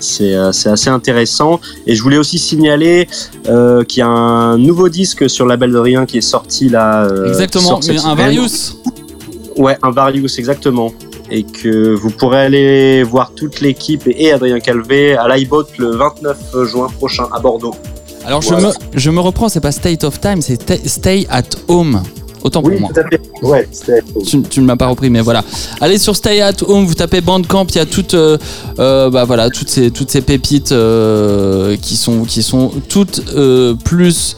[0.04, 1.60] C'est euh, c'est assez intéressant.
[1.88, 3.08] Et je voulais aussi signaler
[3.48, 6.70] euh, qu'il y a un nouveau disque sur la Belle de Rien qui est sorti
[6.70, 7.06] là.
[7.06, 7.80] euh, Exactement.
[7.88, 8.16] Mais un semaine.
[8.18, 8.78] Varius.
[9.58, 10.92] Ouais, un Varius, exactement.
[11.32, 16.38] Et que vous pourrez aller voir toute l'équipe et, Adrien Calvé à l'iBot le 29
[16.66, 17.74] juin prochain à Bordeaux.
[18.26, 21.44] Alors je, me, je me reprends, c'est pas State of Time, c'est ta- Stay at
[21.68, 22.02] Home.
[22.44, 22.90] Autant pour moi.
[22.94, 23.22] tout à fait.
[23.42, 23.68] Ouais.
[24.26, 25.44] Tu, tu ne m'as pas repris, mais voilà.
[25.80, 28.38] Allez sur Stay at Home, vous tapez Bandcamp, il y a toutes, euh,
[28.80, 33.76] euh, bah voilà, toutes ces, toutes ces pépites euh, qui sont, qui sont toutes euh,
[33.76, 34.36] plus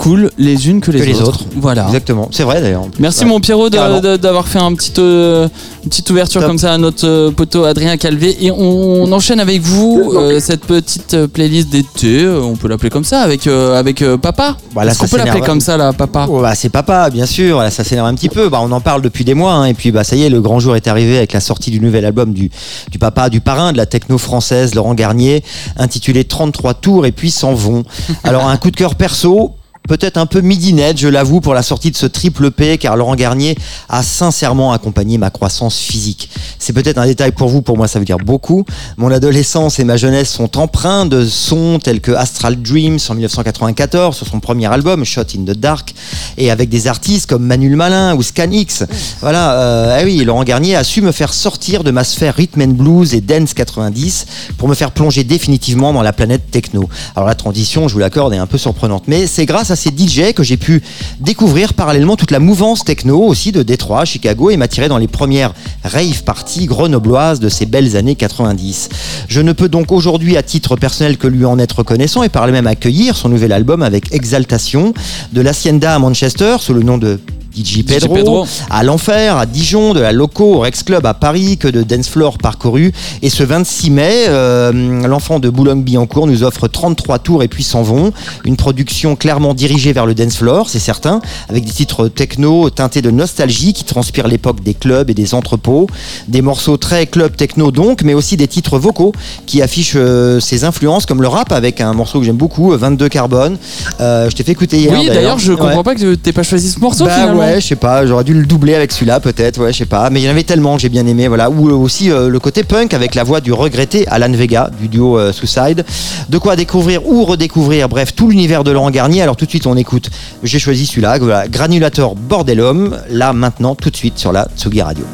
[0.00, 1.44] cool les unes que les, Que les autres.
[1.56, 1.84] Voilà.
[1.86, 2.28] Exactement.
[2.32, 2.84] C'est vrai d'ailleurs.
[2.98, 3.26] Merci Ouais.
[3.30, 5.46] mon Pierrot d'avoir fait un petit, euh,
[5.84, 6.48] une petite ouverture Top.
[6.48, 8.56] comme ça à notre euh, poteau Adrien Calvé et on,
[9.02, 13.20] on enchaîne avec vous euh, cette petite euh, playlist d'été, on peut l'appeler comme ça
[13.20, 14.56] avec avec papa.
[14.72, 16.26] Voilà, Est-ce qu'on ça peut l'appeler comme ça là papa?
[16.30, 17.62] Oh, bah, c'est papa, bien sûr.
[17.70, 18.48] Ça s'énerve un petit peu.
[18.48, 19.52] Bah, on en parle depuis des mois.
[19.52, 21.70] hein, et puis, bah, ça y est, le grand jour est arrivé avec la sortie
[21.70, 22.50] du nouvel album du,
[22.90, 25.42] du papa, du parrain de la techno française, Laurent Garnier,
[25.76, 27.82] intitulé 33 tours et puis s'en vont.
[28.24, 29.54] Alors, un coup de cœur perso.
[29.88, 33.16] Peut-être un peu midinette, je l'avoue, pour la sortie de ce triple P, car Laurent
[33.16, 33.56] Garnier
[33.88, 36.30] a sincèrement accompagné ma croissance physique.
[36.58, 38.64] C'est peut-être un détail pour vous, pour moi ça veut dire beaucoup.
[38.98, 44.16] Mon adolescence et ma jeunesse sont empreints de sons tels que Astral Dreams en 1994
[44.16, 45.94] sur son premier album Shot in the Dark
[46.38, 48.84] et avec des artistes comme Manuel Malin ou Scanix.
[49.20, 52.62] Voilà, euh, eh oui, Laurent Garnier a su me faire sortir de ma sphère rhythm
[52.62, 54.26] and blues et dance 90
[54.56, 56.88] pour me faire plonger définitivement dans la planète techno.
[57.16, 59.90] Alors la transition, je vous l'accorde, est un peu surprenante, mais c'est grâce à ces
[59.90, 60.82] DJ que j'ai pu
[61.20, 65.54] découvrir parallèlement toute la mouvance techno aussi de Détroit, Chicago et m'attirer dans les premières
[65.84, 68.88] rave parties grenobloises de ces belles années 90.
[69.28, 72.46] Je ne peux donc aujourd'hui à titre personnel que lui en être reconnaissant et par
[72.46, 74.94] le même accueillir son nouvel album avec Exaltation
[75.32, 77.20] de l'Hacienda à Manchester sous le nom de
[77.54, 78.46] DJ Pedro, Pedro.
[78.70, 82.08] à l'Enfer, à Dijon, de la Loco au Rex Club à Paris, que de dance
[82.08, 82.92] floor parcouru.
[83.22, 87.82] Et ce 26 mai, euh, l'enfant de Boulogne-Billancourt nous offre 33 tours et puis s'en
[87.82, 88.12] vont.
[88.44, 93.02] Une production clairement dirigée vers le dance floor, c'est certain, avec des titres techno teintés
[93.02, 95.86] de nostalgie qui transpirent l'époque des clubs et des entrepôts.
[96.28, 99.12] Des morceaux très club techno donc, mais aussi des titres vocaux
[99.46, 103.08] qui affichent euh, ses influences comme le rap avec un morceau que j'aime beaucoup, 22
[103.08, 103.56] Carbone.
[104.00, 104.92] Euh, je t'ai fait écouter hier.
[104.92, 105.58] Oui d'ailleurs je Ouais.
[105.58, 107.39] comprends pas que t'aies pas choisi ce morceau Bah finalement.
[107.39, 110.10] ouais, je sais pas, j'aurais dû le doubler avec celui-là peut-être, ouais, je sais pas.
[110.10, 111.50] Mais il y en avait tellement que j'ai bien aimé, voilà.
[111.50, 114.88] Ou euh, aussi euh, le côté punk avec la voix du regretté Alan Vega du
[114.88, 115.84] duo euh, Suicide.
[116.28, 119.22] De quoi découvrir ou redécouvrir, bref, tout l'univers de Laurent Garnier.
[119.22, 120.10] Alors tout de suite on écoute,
[120.42, 125.04] j'ai choisi celui-là, voilà, Granulator Bordelum, là maintenant tout de suite sur la Tsugi Radio.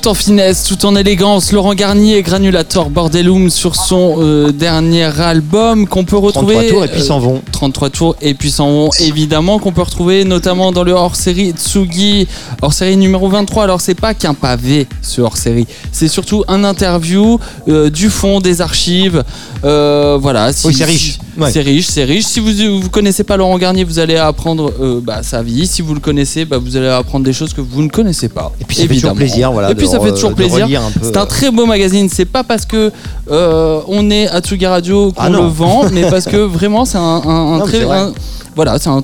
[0.00, 1.52] Tout en finesse, tout en élégance.
[1.52, 6.54] Laurent Garnier, Granulator Bordelum sur son euh, dernier album qu'on peut retrouver.
[6.54, 7.42] 33 tours et puis euh, s'en vont.
[7.52, 12.28] 33 tours et puis s'en vont évidemment qu'on peut retrouver notamment dans le hors-série Tsugi,
[12.62, 13.64] hors-série numéro 23.
[13.64, 18.60] Alors c'est pas qu'un pavé ce hors-série, c'est surtout un interview euh, du fond des
[18.62, 19.22] archives.
[19.64, 21.18] Euh, voilà, si- Oui, c'est riche.
[21.38, 21.50] Ouais.
[21.52, 22.24] C'est riche, c'est riche.
[22.24, 25.66] Si vous vous connaissez pas Laurent Garnier, vous allez apprendre euh, bah, sa vie.
[25.66, 28.52] Si vous le connaissez, bah, vous allez apprendre des choses que vous ne connaissez pas.
[28.60, 29.70] Et puis ça fait toujours plaisir, voilà.
[29.70, 30.64] Et puis de ça fait re- toujours de plaisir.
[30.64, 32.08] relire un peu, C'est un euh, très beau magazine.
[32.08, 32.90] C'est pas parce que
[33.30, 36.98] euh, on est à Tsugi Radio qu'on Ah le vend, mais parce que vraiment c'est
[36.98, 37.98] un, un- un Non, mais très c'est vrai.
[37.98, 38.12] un-
[38.56, 39.02] voilà, c'est un,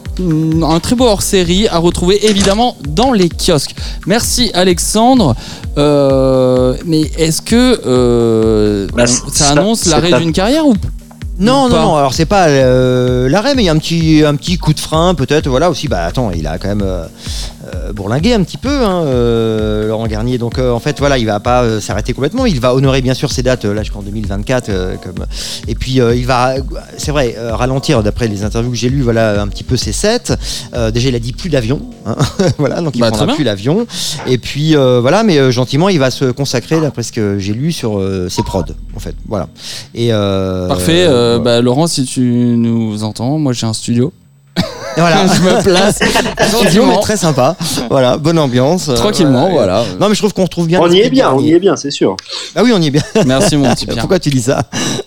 [0.64, 3.74] un très beau hors-série à retrouver évidemment dans les kiosques.
[4.06, 5.36] Merci Alexandre.
[5.78, 10.74] Euh, mais est-ce que euh, Bah, ça annonce l'arrêt d'une carrière ou
[11.38, 11.96] Non, non, non.
[11.96, 14.80] Alors c'est pas euh, l'arrêt, mais il y a un petit, un petit coup de
[14.80, 15.48] frein, peut-être.
[15.48, 15.88] Voilà aussi.
[15.88, 17.06] Bah attends, il a quand même euh,
[17.74, 20.38] euh, bourlingué un petit peu, hein, euh, Laurent Garnier.
[20.38, 22.46] Donc euh, en fait, voilà, il va pas s'arrêter complètement.
[22.46, 24.68] Il va honorer bien sûr ses dates là jusqu'en 2024.
[24.68, 25.24] euh, comme
[25.68, 26.54] et puis il va,
[26.96, 29.02] c'est vrai, ralentir d'après les interviews que j'ai lues.
[29.02, 30.32] Voilà, un petit peu ses sets.
[30.92, 31.80] Déjà, il a dit plus d'avion.
[32.04, 32.16] hein.
[32.58, 33.86] voilà, donc il Bah, prendra plus l'avion.
[34.26, 38.02] Et puis voilà, mais gentiment, il va se consacrer d'après ce que j'ai lu sur
[38.28, 38.64] ses prods,
[38.94, 39.14] en fait.
[39.28, 39.48] Voilà.
[39.94, 41.06] Et Parfait.
[41.42, 44.12] bah, Laurent, si tu nous entends, moi j'ai un studio.
[44.96, 45.26] Et voilà.
[45.34, 45.98] je me place
[46.48, 47.54] Studio, mais très sympa.
[47.90, 48.88] Voilà, bonne ambiance.
[48.88, 49.50] euh, tranquillement.
[49.50, 49.82] voilà.
[49.82, 49.98] Voilà.
[50.00, 50.80] Non, mais je trouve qu'on retrouve bien.
[50.82, 52.16] On y est bien, on y est bien, c'est sûr.
[52.54, 53.02] Ah oui, on y est bien.
[53.26, 53.98] Merci mon petit Pierre.
[54.00, 54.62] Pourquoi tu dis ça?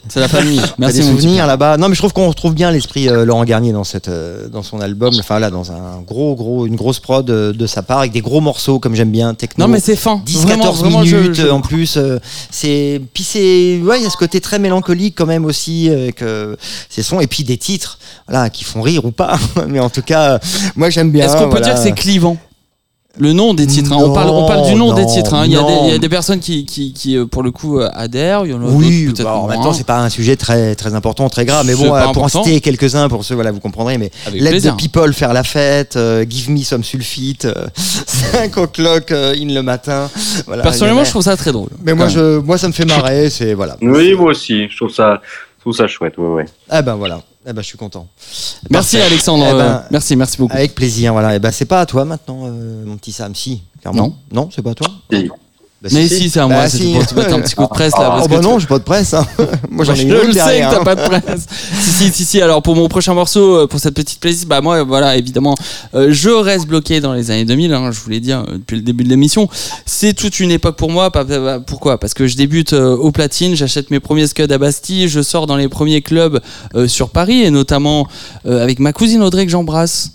[0.08, 0.62] C'est la famille.
[0.78, 1.78] Merci des mon petit souvenirs là-bas?
[1.78, 4.64] Non, mais je trouve qu'on retrouve bien l'esprit euh, Laurent Garnier dans cette, euh, dans
[4.64, 5.14] son album.
[5.20, 8.42] Enfin là, dans un gros, gros, une grosse prod de sa part avec des gros
[8.42, 9.66] morceaux comme j'aime bien, techno.
[9.66, 10.22] Non mais c'est fin.
[10.26, 12.20] 10 Vraiment, 14 vraiment, je- minutes je- en plus euh,
[12.52, 16.22] c'est puis c'est ouais il y a ce côté très mélancolique quand même aussi avec
[16.22, 16.56] euh,
[16.90, 17.98] ces sons et puis des titres
[18.28, 19.38] voilà qui font rire ou pas
[19.68, 20.40] mais en tout cas euh,
[20.76, 21.66] moi j'aime bien Est-ce qu'on peut voilà.
[21.68, 22.38] dire que c'est clivant
[23.18, 23.98] le nom des titres, hein?
[24.00, 25.34] on, parle, on parle du nom des titres.
[25.34, 25.44] hein.
[25.46, 25.88] Il, y a des, non.
[25.88, 28.46] il y a des personnes qui, qui, qui, euh, pour le coup, euh, adhèrent.
[28.46, 30.94] Il y en a oui, bah, en même temps, c'est pas un sujet très très
[30.94, 31.66] important, très grave.
[31.66, 33.98] Mais bon, euh, pour en citer quelques-uns, pour ceux, voilà, vous comprendrez.
[33.98, 34.76] Mais Avec Let plaisir.
[34.78, 39.54] the people faire la fête, euh, Give me some sulfite, euh, 5 o'clock euh, in
[39.54, 40.10] le matin.
[40.46, 41.70] Voilà, Personnellement, je trouve ça très drôle.
[41.84, 43.30] Mais moi, je, moi, ça me fait marrer.
[43.30, 43.76] C'est voilà.
[43.82, 45.20] Oui, moi aussi, je trouve ça,
[45.60, 46.46] je trouve ça chouette, ouais, ouais.
[46.70, 47.22] Ah ben voilà.
[47.46, 48.08] Eh ben, je suis content.
[48.70, 49.02] Merci Parfait.
[49.02, 49.46] Alexandre.
[49.50, 50.56] Eh ben, euh, merci, merci beaucoup.
[50.56, 51.36] Avec plaisir, voilà.
[51.36, 53.36] Et ben c'est pas à toi maintenant, euh, mon petit Sam.
[53.36, 54.16] Si, clairement.
[54.32, 54.44] Non.
[54.44, 54.88] Non, c'est pas à toi.
[55.12, 55.30] Si.
[55.82, 56.58] Bah, Mais si, c'est à moi.
[56.64, 56.92] Bah, si.
[56.94, 58.10] pour te mettre un petit coup de presse là.
[58.10, 59.14] Parce Oh que bah tu- non, j'ai pas de presse.
[59.14, 59.26] hein.
[59.70, 60.84] moi j'en ai je une le autre sais que t'as hein.
[60.84, 61.46] pas de presse.
[61.80, 62.42] si, si, si, si.
[62.42, 65.56] Alors pour mon prochain morceau, euh, pour cette petite playlist, bah moi, voilà, évidemment,
[65.96, 67.74] euh, je reste bloqué dans les années 2000.
[67.74, 69.48] hein, je vous l'ai dit hein, depuis le début de l'émission.
[69.86, 71.10] C'est toute une époque pour moi.
[71.66, 71.98] Pourquoi?
[71.98, 75.48] Parce que je débute euh, au platine, j'achète mes premiers scuds à Bastille, je sors
[75.48, 76.42] dans les premiers clubs
[76.76, 78.06] euh, sur Paris et notamment
[78.46, 80.12] avec ma cousine Audrey que j'embrasse.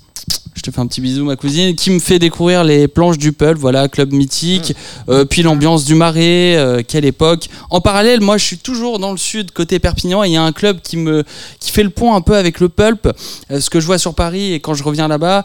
[0.55, 3.33] Je te fais un petit bisou, ma cousine, qui me fait découvrir les planches du
[3.33, 4.75] pulp, voilà, club mythique,
[5.09, 7.49] euh, puis l'ambiance du marais, euh, quelle époque.
[7.71, 10.43] En parallèle, moi, je suis toujours dans le sud, côté Perpignan, et il y a
[10.43, 11.25] un club qui me,
[11.59, 13.11] qui fait le pont un peu avec le pulp,
[13.51, 15.45] euh, ce que je vois sur Paris et quand je reviens là-bas,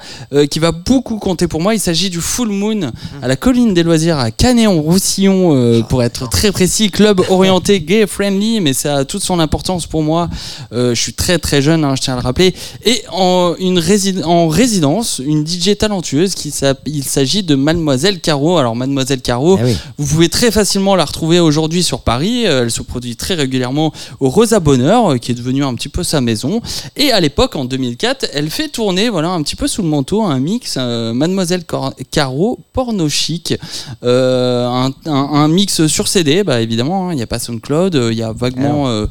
[0.50, 1.74] qui va beaucoup compter pour moi.
[1.74, 2.92] Il s'agit du Full Moon
[3.22, 8.06] à la colline des loisirs à Canet-en-Roussillon, euh, pour être très précis, club orienté gay
[8.06, 10.30] friendly, mais ça a toute son importance pour moi.
[10.72, 12.54] Je suis très très jeune, hein, je tiens à le rappeler,
[12.86, 13.80] et en une
[14.24, 16.54] en résidence, une DJ talentueuse qui
[16.86, 18.58] il s'agit de Mademoiselle Caro.
[18.60, 19.78] Alors Mademoiselle Caro, Eh oui.
[19.98, 22.46] vous pouvez très facilement la retrouver aujourd'hui sur Paris.
[22.46, 25.90] Euh, Elle se produit très régulièrement au Rosa Bonheur, euh, qui est devenu un petit
[25.90, 26.62] peu sa maison.
[26.96, 30.22] Et à l'époque, en 2004, elle fait tourner, voilà, un petit peu sous le manteau,
[30.22, 33.56] un mix euh, Mademoiselle Cor- Caro porno chic,
[34.04, 37.10] Euh, un, un- un mix sur CD, bah évidemment.
[37.10, 39.08] hein, Il n'y a pas SoundCloud, il y a vaguement, euh,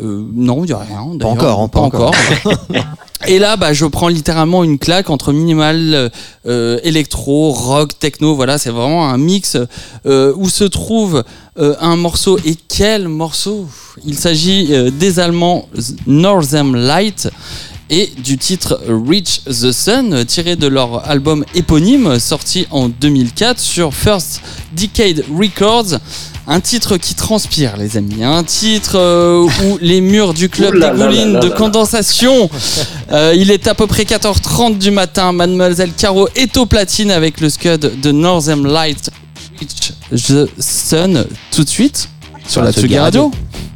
[0.00, 1.04] non, il n'y a rien.
[1.14, 1.32] d'ailleurs.
[1.32, 2.14] encore, hein, pas pas encore.
[3.26, 6.10] Et là, bah, je prends littéralement une claque entre minimal,
[6.46, 8.34] euh, électro, rock, techno.
[8.34, 9.58] Voilà, c'est vraiment un mix
[10.06, 11.22] euh, où se trouve
[11.58, 12.38] euh, un morceau.
[12.46, 13.66] Et quel morceau?
[14.06, 15.68] Il s'agit euh, des Allemands
[16.06, 17.28] Northern Light
[17.90, 23.92] et du titre Reach the Sun, tiré de leur album éponyme sorti en 2004 sur
[23.92, 24.40] First
[24.72, 25.98] Decade Records.
[26.46, 28.24] Un titre qui transpire, les amis.
[28.24, 32.48] Un titre euh, où les murs du club dégoulinent de condensation.
[33.12, 35.32] Euh, il est à peu près 4h30 du matin.
[35.32, 39.10] Mademoiselle Caro est au platine avec le scud de Northern Light
[39.60, 39.92] Reach
[40.28, 42.08] the Sun tout de suite
[42.48, 43.24] sur la Tsugi Radio.
[43.24, 43.69] Wanna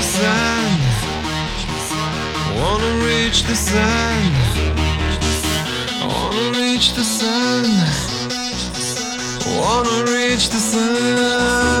[0.00, 0.80] the sun.
[2.58, 4.32] Wanna reach the sun.
[6.08, 7.64] Wanna reach the sun.
[9.58, 10.70] Wanna reach the sun.
[10.70, 11.79] Sun,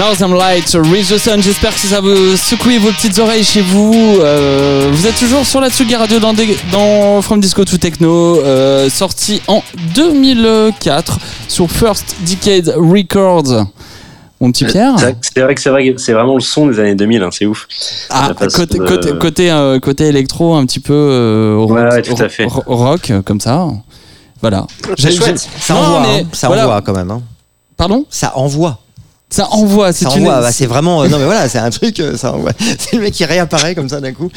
[0.00, 3.92] Northern Lights, Reach the Sun, j'espère que ça vous secoue vos petites oreilles chez vous.
[4.20, 8.40] Euh, vous êtes toujours sur la Tsugi Radio dans, des- dans From Disco to Techno,
[8.40, 9.62] euh, sorti en
[9.94, 11.18] 2004
[11.48, 13.66] sur First Decade Records.
[14.40, 17.28] Mon petit Pierre C'est vrai que- c'est vrai vraiment le son des années 2000, hein,
[17.30, 17.68] c'est ouf.
[18.08, 22.00] Ah, côté, de- côté, côté, euh, côté électro, un petit peu euh, rock, Ouais, ouais,
[22.00, 22.46] tout à fait.
[22.46, 23.68] ro- rock, euh, comme ça.
[24.40, 24.66] Voilà.
[24.96, 26.26] J'ai- Ça Non, envoie, mais hein.
[26.32, 26.62] ça voilà.
[26.64, 27.10] envoie quand même.
[27.10, 27.20] hein.
[27.76, 28.06] Pardon?
[28.08, 28.78] Ça envoie.
[29.32, 30.22] Ça envoie, c'est une.
[30.22, 30.40] envoie.
[30.40, 31.02] Bah, c'est vraiment.
[31.02, 32.00] euh, non mais voilà, c'est un truc.
[32.00, 32.50] euh, ça envoie.
[32.78, 34.28] C'est le mec qui réapparaît comme ça d'un coup.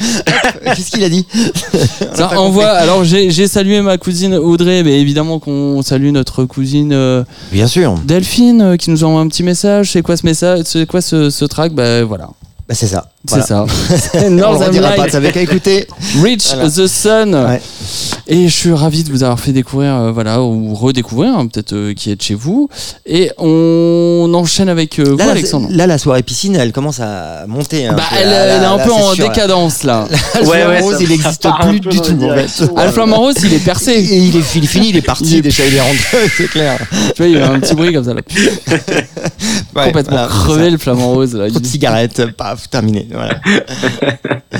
[0.64, 1.26] Qu'est-ce qu'il a dit
[2.12, 2.64] a Ça envoie.
[2.64, 2.78] compris.
[2.82, 7.66] Alors j'ai j'ai salué ma cousine Audrey, mais évidemment qu'on salue notre cousine euh, Bien
[7.66, 7.94] sûr.
[8.04, 9.90] Delphine qui nous envoie un petit message.
[9.92, 11.72] C'est quoi ce message C'est quoi ce, ce track?
[11.72, 12.28] Bah voilà,
[12.68, 13.10] Bah, c'est ça.
[13.26, 13.46] C'est Voilà.
[13.46, 13.66] ça.
[14.12, 15.06] C'est On Northern redira pas.
[15.08, 15.86] T'avais qu'à écouter.
[16.22, 16.70] Reach Voilà.
[16.70, 17.34] the Sun.
[17.34, 17.60] Ouais.
[18.26, 21.74] Et je suis ravi de vous avoir fait découvrir, euh, voilà, ou redécouvrir, hein, peut-être
[21.74, 22.68] euh, qui est de chez vous.
[23.06, 25.68] Et on enchaîne avec euh, vous, Là, la- Alexandre.
[25.70, 27.86] là, la soirée piscine, elle commence à monter.
[27.86, 29.28] un Bah, elle, Là, elle est un là, peu en sûr.
[29.28, 30.06] décadence là.
[30.40, 32.24] Le Ouais, rose, ça- il ça n'existe plus du tout.
[32.24, 32.64] en fait.
[32.76, 33.92] Ah, le flamant rose, il est Et percé.
[34.00, 36.48] il est, il est fini, il est parti Il est- déjà, il est rentré, c'est
[36.48, 36.78] clair.
[37.14, 38.22] tu vois, il y a un petit bruit comme ça là.
[39.74, 41.48] Complètement crevé le flamant rose là.
[41.50, 43.08] Trop de cigarettes, paf, terminé.
[43.14, 43.34] Voilà.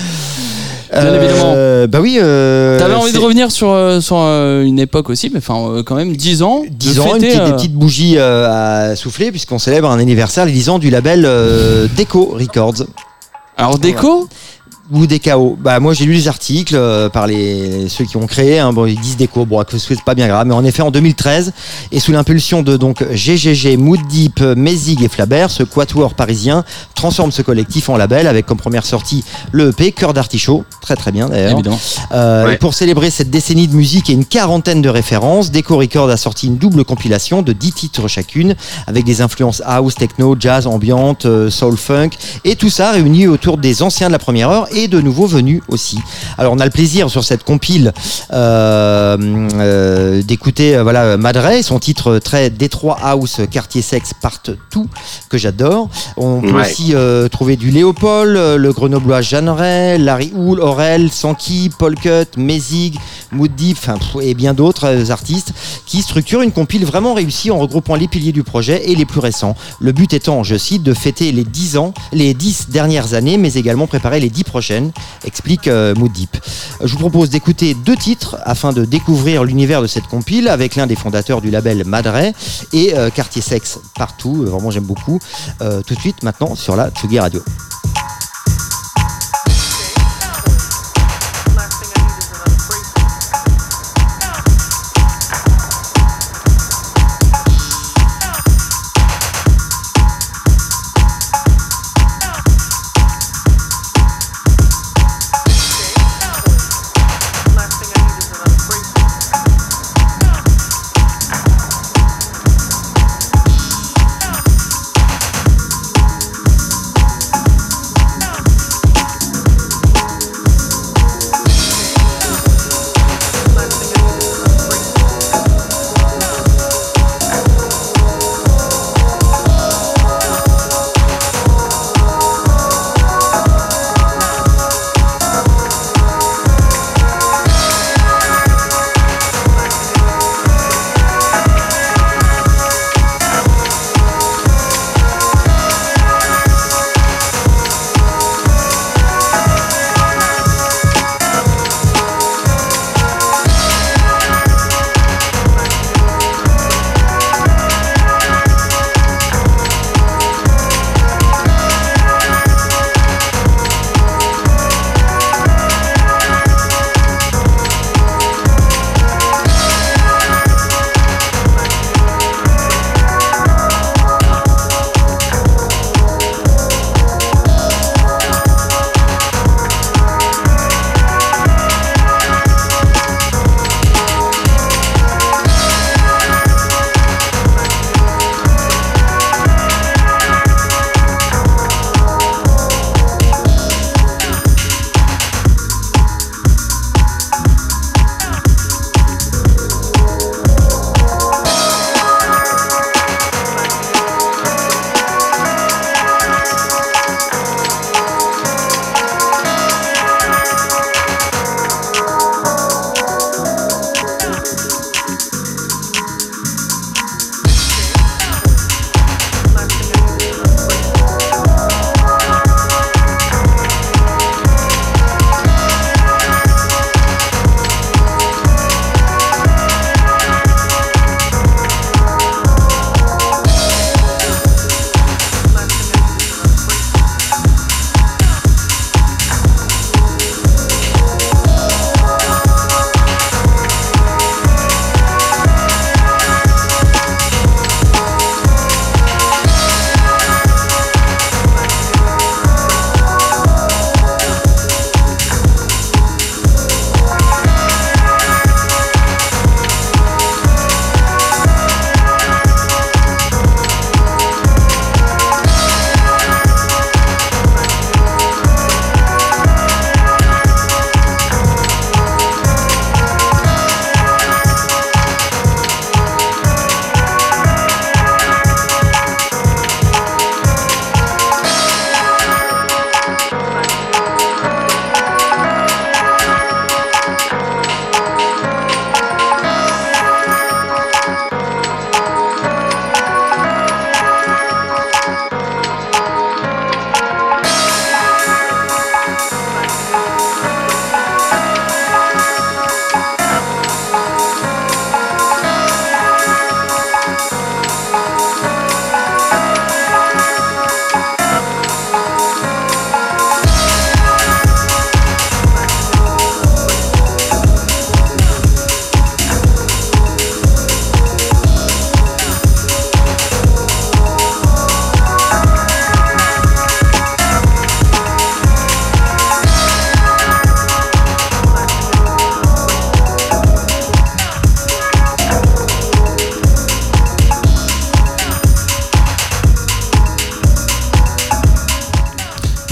[0.93, 1.55] Bien évidemment.
[1.89, 2.18] Bah oui.
[2.20, 5.82] euh, T'avais envie de revenir sur, euh, sur euh, une époque aussi, mais enfin euh,
[5.82, 6.62] quand même 10 ans.
[6.62, 9.90] de 10 ans, une fêter, petite- euh, des petites bougies euh, à souffler, puisqu'on célèbre
[9.90, 12.85] un anniversaire, les 10 ans du label euh, Deco Records.
[13.56, 14.28] Alors déco,
[14.90, 15.56] ou des KO.
[15.61, 18.59] Bah moi j'ai lu les articles euh, par les ceux qui ont créé.
[18.59, 18.73] hein.
[18.73, 19.44] bon ils disent déco.
[19.47, 20.47] Bon que c'est pas bien grave.
[20.47, 21.52] Mais en effet en 2013
[21.93, 27.32] et sous l'impulsion de donc GGG, Mood Deep, Mézig et Flabert, ce quatuor parisien transforme
[27.32, 30.65] ce collectif en label avec comme première sortie le EP Cœur d'artichaut.
[30.81, 31.52] Très très bien d'ailleurs.
[31.52, 31.78] évidemment.
[32.12, 32.55] Euh, Ouais.
[32.55, 36.16] et Pour célébrer cette décennie de musique et une quarantaine de références, Deco Records a
[36.16, 38.55] sorti une double compilation de 10 titres chacune,
[38.86, 42.11] avec des influences house, techno, jazz, ambiante, euh, soul, funk,
[42.44, 45.62] et tout ça réuni autour des anciens de la première heure et de nouveaux venus
[45.68, 45.98] aussi.
[46.38, 47.92] Alors on a le plaisir sur cette compile
[48.32, 49.16] euh,
[49.55, 54.40] euh, d'écouter euh, voilà Madre, son titre très Détroit House, Quartier Sexe, Part
[54.70, 54.88] tout
[55.28, 55.88] que j'adore.
[56.16, 56.60] On peut Ouais.
[56.70, 62.98] aussi euh, trouver du Léopold, le grenoblois Jeanneret, Larry Houle, Aurel, Sankey, Paul Cut, Mézig,
[63.32, 65.52] Mood Deep, enfin, pff, et bien d'autres artistes
[65.86, 69.20] qui structurent une compile vraiment réussie en regroupant les piliers du projet et les plus
[69.20, 69.56] récents.
[69.80, 73.55] Le but étant, je cite, de fêter les 10 ans, les 10 dernières années, mais
[73.55, 74.64] également préparer les 10 prochaines
[75.24, 76.36] explique euh, Mood Deep.
[76.82, 80.86] Je vous propose d'écouter deux titres afin de découvrir l'univers de cette compile avec l'un
[80.86, 82.32] des fondateurs du label Madre
[82.73, 84.45] et euh, Quartier Sexe partout.
[84.45, 85.19] Vraiment, j'aime beaucoup.
[85.61, 87.43] Euh, tout de suite, maintenant, sur la Tsugi Radio.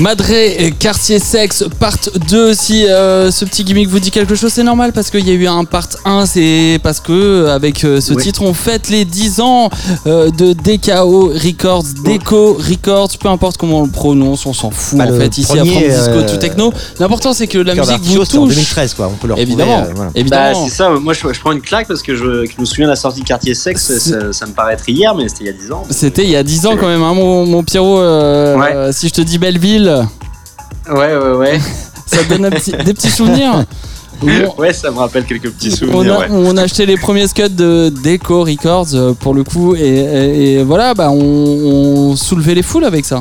[0.02, 1.94] Madré, quartier sexe, part
[2.28, 2.54] 2.
[2.54, 5.34] Si euh, ce petit gimmick vous dit quelque chose, c'est normal parce qu'il y a
[5.34, 6.26] eu un part 1.
[6.26, 8.20] C'est parce que avec euh, ce Oui.
[8.24, 9.70] titre, on fête les 10 ans
[10.08, 14.98] euh, de DKO Records, Deco Records, peu importe comment on le prononce, on s'en fout
[14.98, 15.38] Bah, en fait.
[15.38, 18.46] Ici à From Disco euh, to Techno, l'important c'est que la musique vous c'était en
[18.46, 18.54] touche.
[18.56, 19.06] 2013, quoi.
[19.06, 19.52] On peut le retrouver.
[19.52, 20.10] Évidemment, euh, voilà.
[20.10, 20.64] Bah, évidemment.
[20.68, 22.90] c'est ça, moi je, je prends une claque parce que je, je me souviens de
[22.90, 25.50] la sortie de Quartier Sexe, ça, ça me paraît être hier, mais c'était il y
[25.50, 25.84] a 10 ans.
[25.90, 28.00] C'était il y a 10 ans quand même, hein, mon, mon Pierrot.
[28.00, 28.74] euh, Ouais.
[28.74, 29.91] euh, si je te dis Belleville,
[30.90, 31.60] Ouais, ouais, ouais.
[32.06, 33.64] Ça donne un petit- des petits souvenirs
[34.22, 34.26] on-
[34.60, 36.14] Ouais, ça me rappelle quelques petits on souvenirs.
[36.14, 36.26] a, ouais.
[36.30, 40.52] on a acheté les premiers scuds de Deco Records euh, pour le coup et, et-
[40.58, 41.16] et voilà bah on,
[42.12, 43.20] on soulevait les foules avec ça.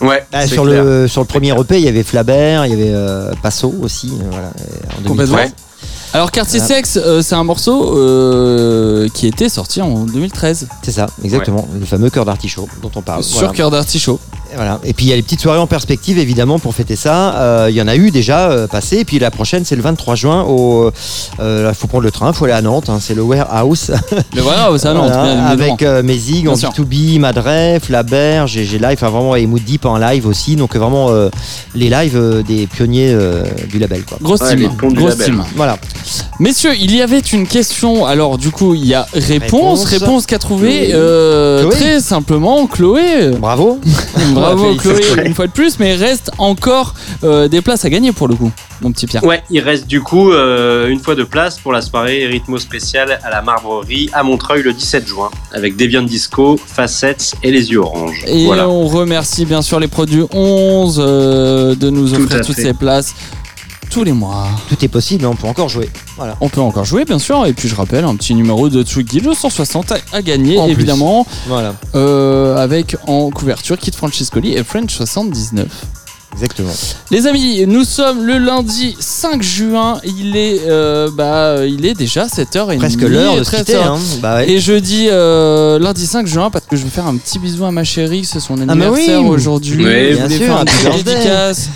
[0.00, 0.82] Ouais, Ah, c'est sur, clair.
[0.82, 4.12] le, sur le premier EP, il y avait Flabert, il y avait euh, Passo aussi.
[4.20, 5.36] euh, Voilà, en Complètement.
[5.36, 5.52] 2013.
[6.14, 6.74] Alors Quartier Voilà.
[6.76, 11.66] Sex euh, c'est un morceau euh, qui était sorti en 2013 C'est ça, exactement.
[11.78, 13.22] Le fameux cœur d'artichaut dont on parle.
[13.22, 13.52] sur Voilà.
[13.54, 14.18] Cœur d'Artichaut.
[14.54, 14.78] Et voilà.
[14.84, 17.34] Et puis il y a les petites soirées en perspective évidemment pour fêter ça.
[17.38, 18.98] Euh, Il y en a eu déjà euh, passé.
[18.98, 20.42] Et puis la prochaine c'est le 23 juin.
[20.44, 20.92] Au,
[21.40, 22.88] euh, là, faut prendre le train, faut aller à Nantes.
[22.88, 23.90] hein, c'est le Warehouse.
[24.36, 25.48] Voilà non Voilà, bien évidemment.
[25.50, 26.70] avec euh, Mézig Bien en sûr.
[26.70, 30.54] B2B, Madré, Flabert, GG Live, enfin vraiment et Mood Deep en live aussi.
[30.54, 31.30] Donc euh, vraiment euh,
[31.74, 34.18] les lives euh, des pionniers euh, du label quoi.
[34.22, 35.26] Grosse Ouais, les team, ponts du grosse label.
[35.26, 35.44] team.
[35.56, 35.78] Voilà.
[36.38, 38.04] Messieurs, il y avait une question.
[38.06, 39.84] Alors, du coup, il y a réponse.
[39.84, 39.84] Réponse.
[39.86, 40.90] Réponse qu'a trouvé Chloé.
[40.94, 41.74] euh, Chloé.
[41.76, 43.30] très simplement Chloé.
[43.38, 43.78] Bravo.
[44.32, 47.90] Bravo Ouais, Chloé, une fois de plus, mais il reste encore euh, des places à
[47.90, 48.50] gagner pour le coup,
[48.82, 49.24] mon petit Pierre.
[49.24, 53.18] Ouais, il reste du coup euh, une fois de place pour la soirée rythmo spéciale
[53.22, 57.78] à la Marbrerie à Montreuil le 17 juin avec Deviant Disco, Facettes et les yeux
[57.78, 58.24] oranges.
[58.26, 58.68] Et voilà.
[58.68, 62.62] on remercie bien sûr les produits 11 euh, de nous offrir toutes fait.
[62.62, 63.14] ces places
[63.90, 64.46] tous les mois.
[64.68, 65.88] Tout est possible, on peut encore jouer.
[66.16, 66.36] Voilà.
[66.40, 69.20] On peut encore jouer bien sûr, et puis je rappelle un petit numéro de Tsugi,
[69.20, 70.72] le 160 à, à gagner En plus.
[70.72, 71.74] évidemment, Voilà.
[71.94, 75.66] euh, avec en couverture Kit Francescoli et French 79.
[76.32, 76.72] Exactement.
[77.12, 80.00] Les amis, nous sommes le lundi 5 juin.
[80.04, 82.78] Il est, euh, bah, il est déjà 7h30.
[82.78, 83.76] Presque l'heure de se quitter.
[83.76, 83.98] Hein.
[84.20, 84.50] Bah ouais.
[84.50, 87.64] Et je dis euh, lundi 5 juin parce que je vais faire un petit bisou
[87.64, 89.28] à ma chérie, c'est son Ah, mais anniversaire oui.
[89.28, 89.84] aujourd'hui.
[89.84, 91.68] Oui, je bien voulais sûr, faire un petit dédicace.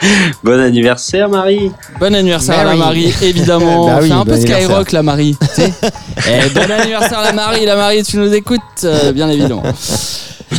[0.42, 1.70] Bon anniversaire Marie.
[1.98, 3.06] Bon anniversaire la Marie.
[3.06, 3.86] Marie, évidemment.
[3.90, 4.66] Bah oui, Fais un bon peu anniversaire.
[4.66, 5.36] Skyrock, la Marie.
[5.40, 5.72] tu sais.
[6.28, 9.62] Eh, bon anniversaire la Marie, la Marie, tu nous écoutes, euh, bien évidemment.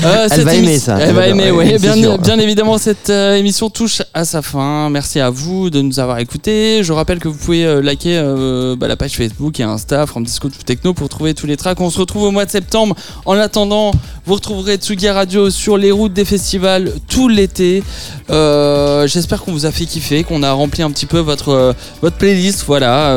[0.04, 0.98] Euh, cette va aimer ça.
[1.00, 1.76] Elle Elle va aimer, oui.
[1.80, 4.90] Bien, évidemment, cette euh, émission touche à sa fin.
[4.90, 6.82] Merci à vous de nous avoir écoutés.
[6.84, 10.24] Je rappelle que vous pouvez euh, liker euh, bah, la page Facebook et Insta From
[10.24, 11.80] Disco to Techno pour trouver tous les tracks.
[11.82, 12.96] On se retrouve au mois de septembre.
[13.26, 13.92] En attendant,
[14.26, 17.84] vous retrouverez Tsugi Radio sur les routes des festivals tout l'été.
[18.30, 22.16] Euh, J'espère qu'on vous a fait kiffer, qu'on a rempli un petit peu votre, votre
[22.16, 22.64] playlist.
[22.66, 23.14] Voilà.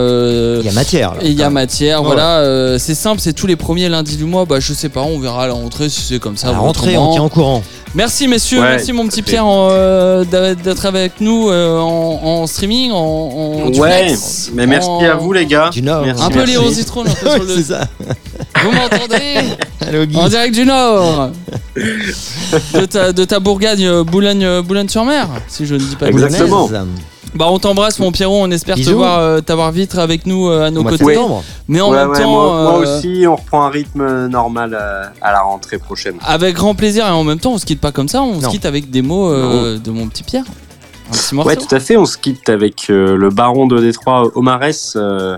[0.60, 1.14] Il y a matière.
[1.22, 2.06] il y a matière, Ouais.
[2.06, 4.44] voilà, c'est simple, c'est tous les premiers lundis du mois.
[4.44, 6.50] Bah, je sais pas, on verra à la rentrée si c'est comme ça.
[6.63, 7.62] Ou rentrée, on tient en courant.
[7.94, 9.22] Merci messieurs, Ouais, merci mon petit.
[9.22, 14.88] Pierre euh, d'être avec nous euh, en, en streaming, en, en Ouais, duplex, mais merci
[14.88, 15.70] en- à vous les gars.
[15.70, 16.04] Du Nord.
[16.04, 16.52] Merci, Un peu merci.
[16.54, 17.82] Léon Zitron, un peu sur le- ça.
[18.64, 19.34] Vous m'entendez.
[20.16, 21.30] En direct du Nord
[21.76, 26.66] de ta, de ta Bourgogne, euh, Boulogne, Boulogne-sur-Mer, si je ne dis pas Exactement.
[26.66, 26.80] bêtises.
[27.34, 30.66] Bah on t'embrasse mon Pierrot, on espère te voir, euh, t'avoir vite avec nous euh,
[30.66, 31.18] à nos côtés.
[31.66, 34.76] Mais en Ouais, même ouais, temps, moi, moi euh, aussi, on reprend un rythme normal
[34.80, 36.14] euh, à la rentrée prochaine.
[36.24, 38.44] Avec grand plaisir et en même temps on se quitte pas comme ça, on se
[38.44, 38.50] Non.
[38.50, 40.44] quitte avec des mots euh, de mon petit Pierre.
[41.10, 41.48] Un petit morceau.
[41.50, 41.96] Ouais, tout à fait.
[41.98, 45.36] On se quitte avec euh, le baron de Détroit, Omarès, euh,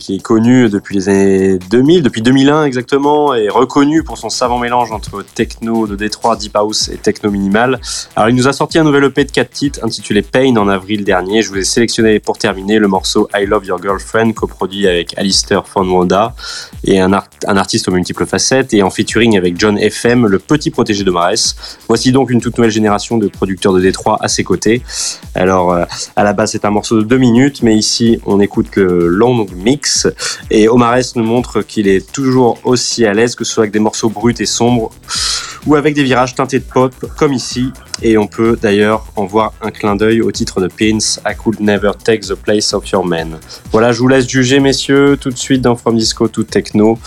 [0.00, 4.58] qui est connu depuis les années 2000, depuis 2001 exactement, et reconnu pour son savant
[4.58, 7.78] mélange entre techno de Détroit, deep house et techno minimal.
[8.16, 11.04] Alors, il nous a sorti un nouvel EP de 4 titres intitulé Pain en avril
[11.04, 11.42] dernier.
[11.42, 15.68] Je vous ai sélectionné pour terminer le morceau I Love Your Girlfriend, coproduit avec Alistair
[15.68, 16.34] Fonwanda
[16.84, 20.70] et un, un artiste aux multiples facettes, et en featuring avec John FM, le petit
[20.70, 21.54] protégé de Mares.
[21.86, 24.82] Voici donc une toute nouvelle génération de producteurs de Détroit à ses côtés.
[25.34, 25.84] Alors, euh,
[26.16, 29.46] à la base, c'est un morceau de deux minutes, mais ici, on écoute le long
[29.54, 29.89] mix.
[30.50, 33.78] Et Omares nous montre qu'il est toujours aussi à l'aise, que ce soit avec des
[33.78, 34.90] morceaux bruts et sombres,
[35.66, 37.70] ou avec des virages teintés de pop, comme ici.
[38.02, 41.60] Et on peut d'ailleurs en voir un clin d'œil au titre de Pins, I Could
[41.60, 43.38] Never Take the Place of Your Man.
[43.72, 46.98] Voilà, je vous laisse juger, messieurs, tout de suite dans From Disco to Techno,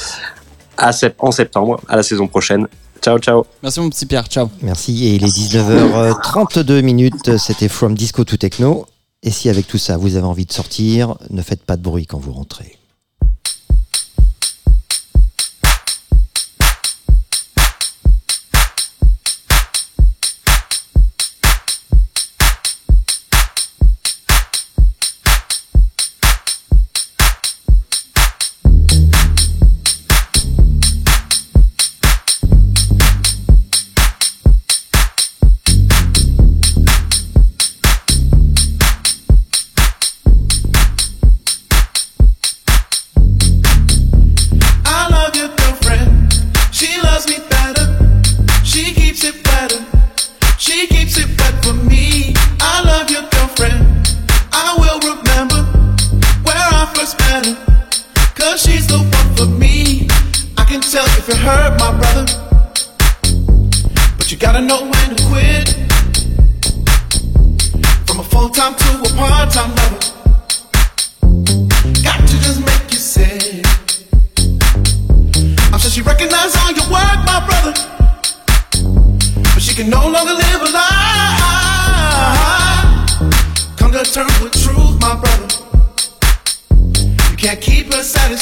[0.78, 2.68] à en septembre, à la saison prochaine.
[3.02, 3.46] Ciao, ciao.
[3.62, 4.50] Merci mon petit Pierre, ciao.
[4.62, 5.06] Merci.
[5.06, 7.38] Et il est 19h32 minutes.
[7.38, 8.86] C'était From Disco to Techno.
[9.24, 12.06] Et si avec tout ça, vous avez envie de sortir, ne faites pas de bruit
[12.06, 12.78] quand vous rentrez.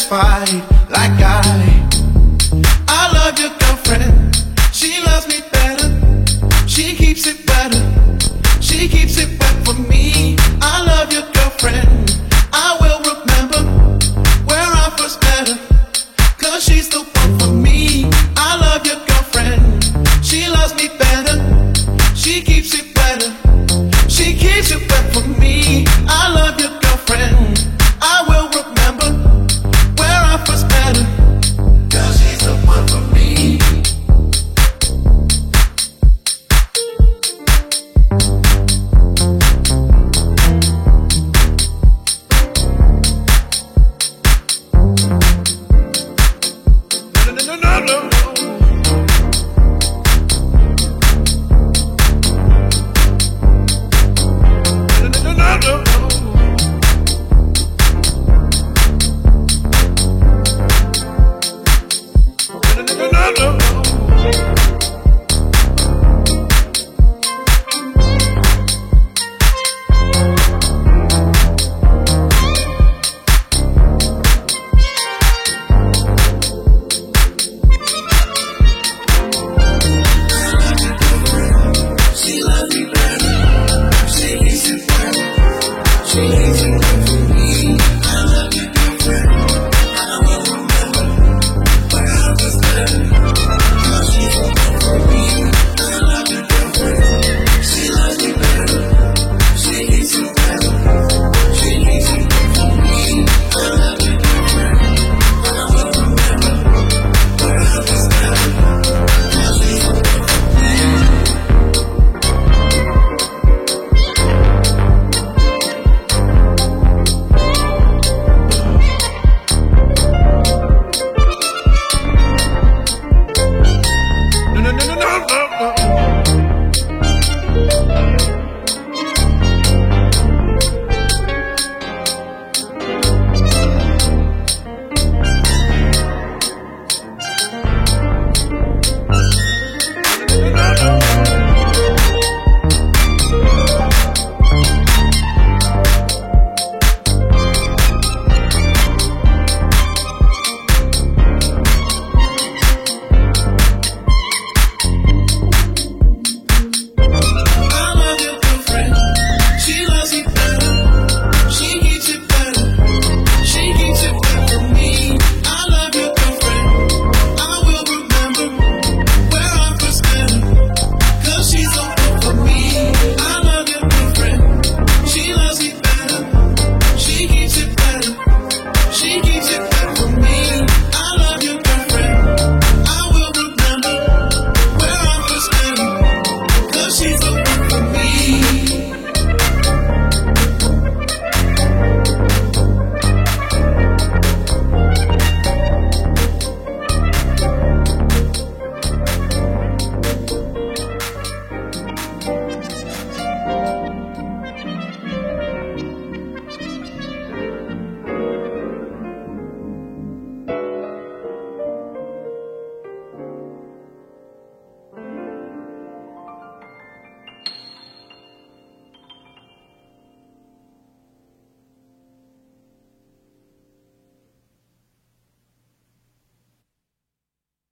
[0.02, 1.71] Satisfied like I.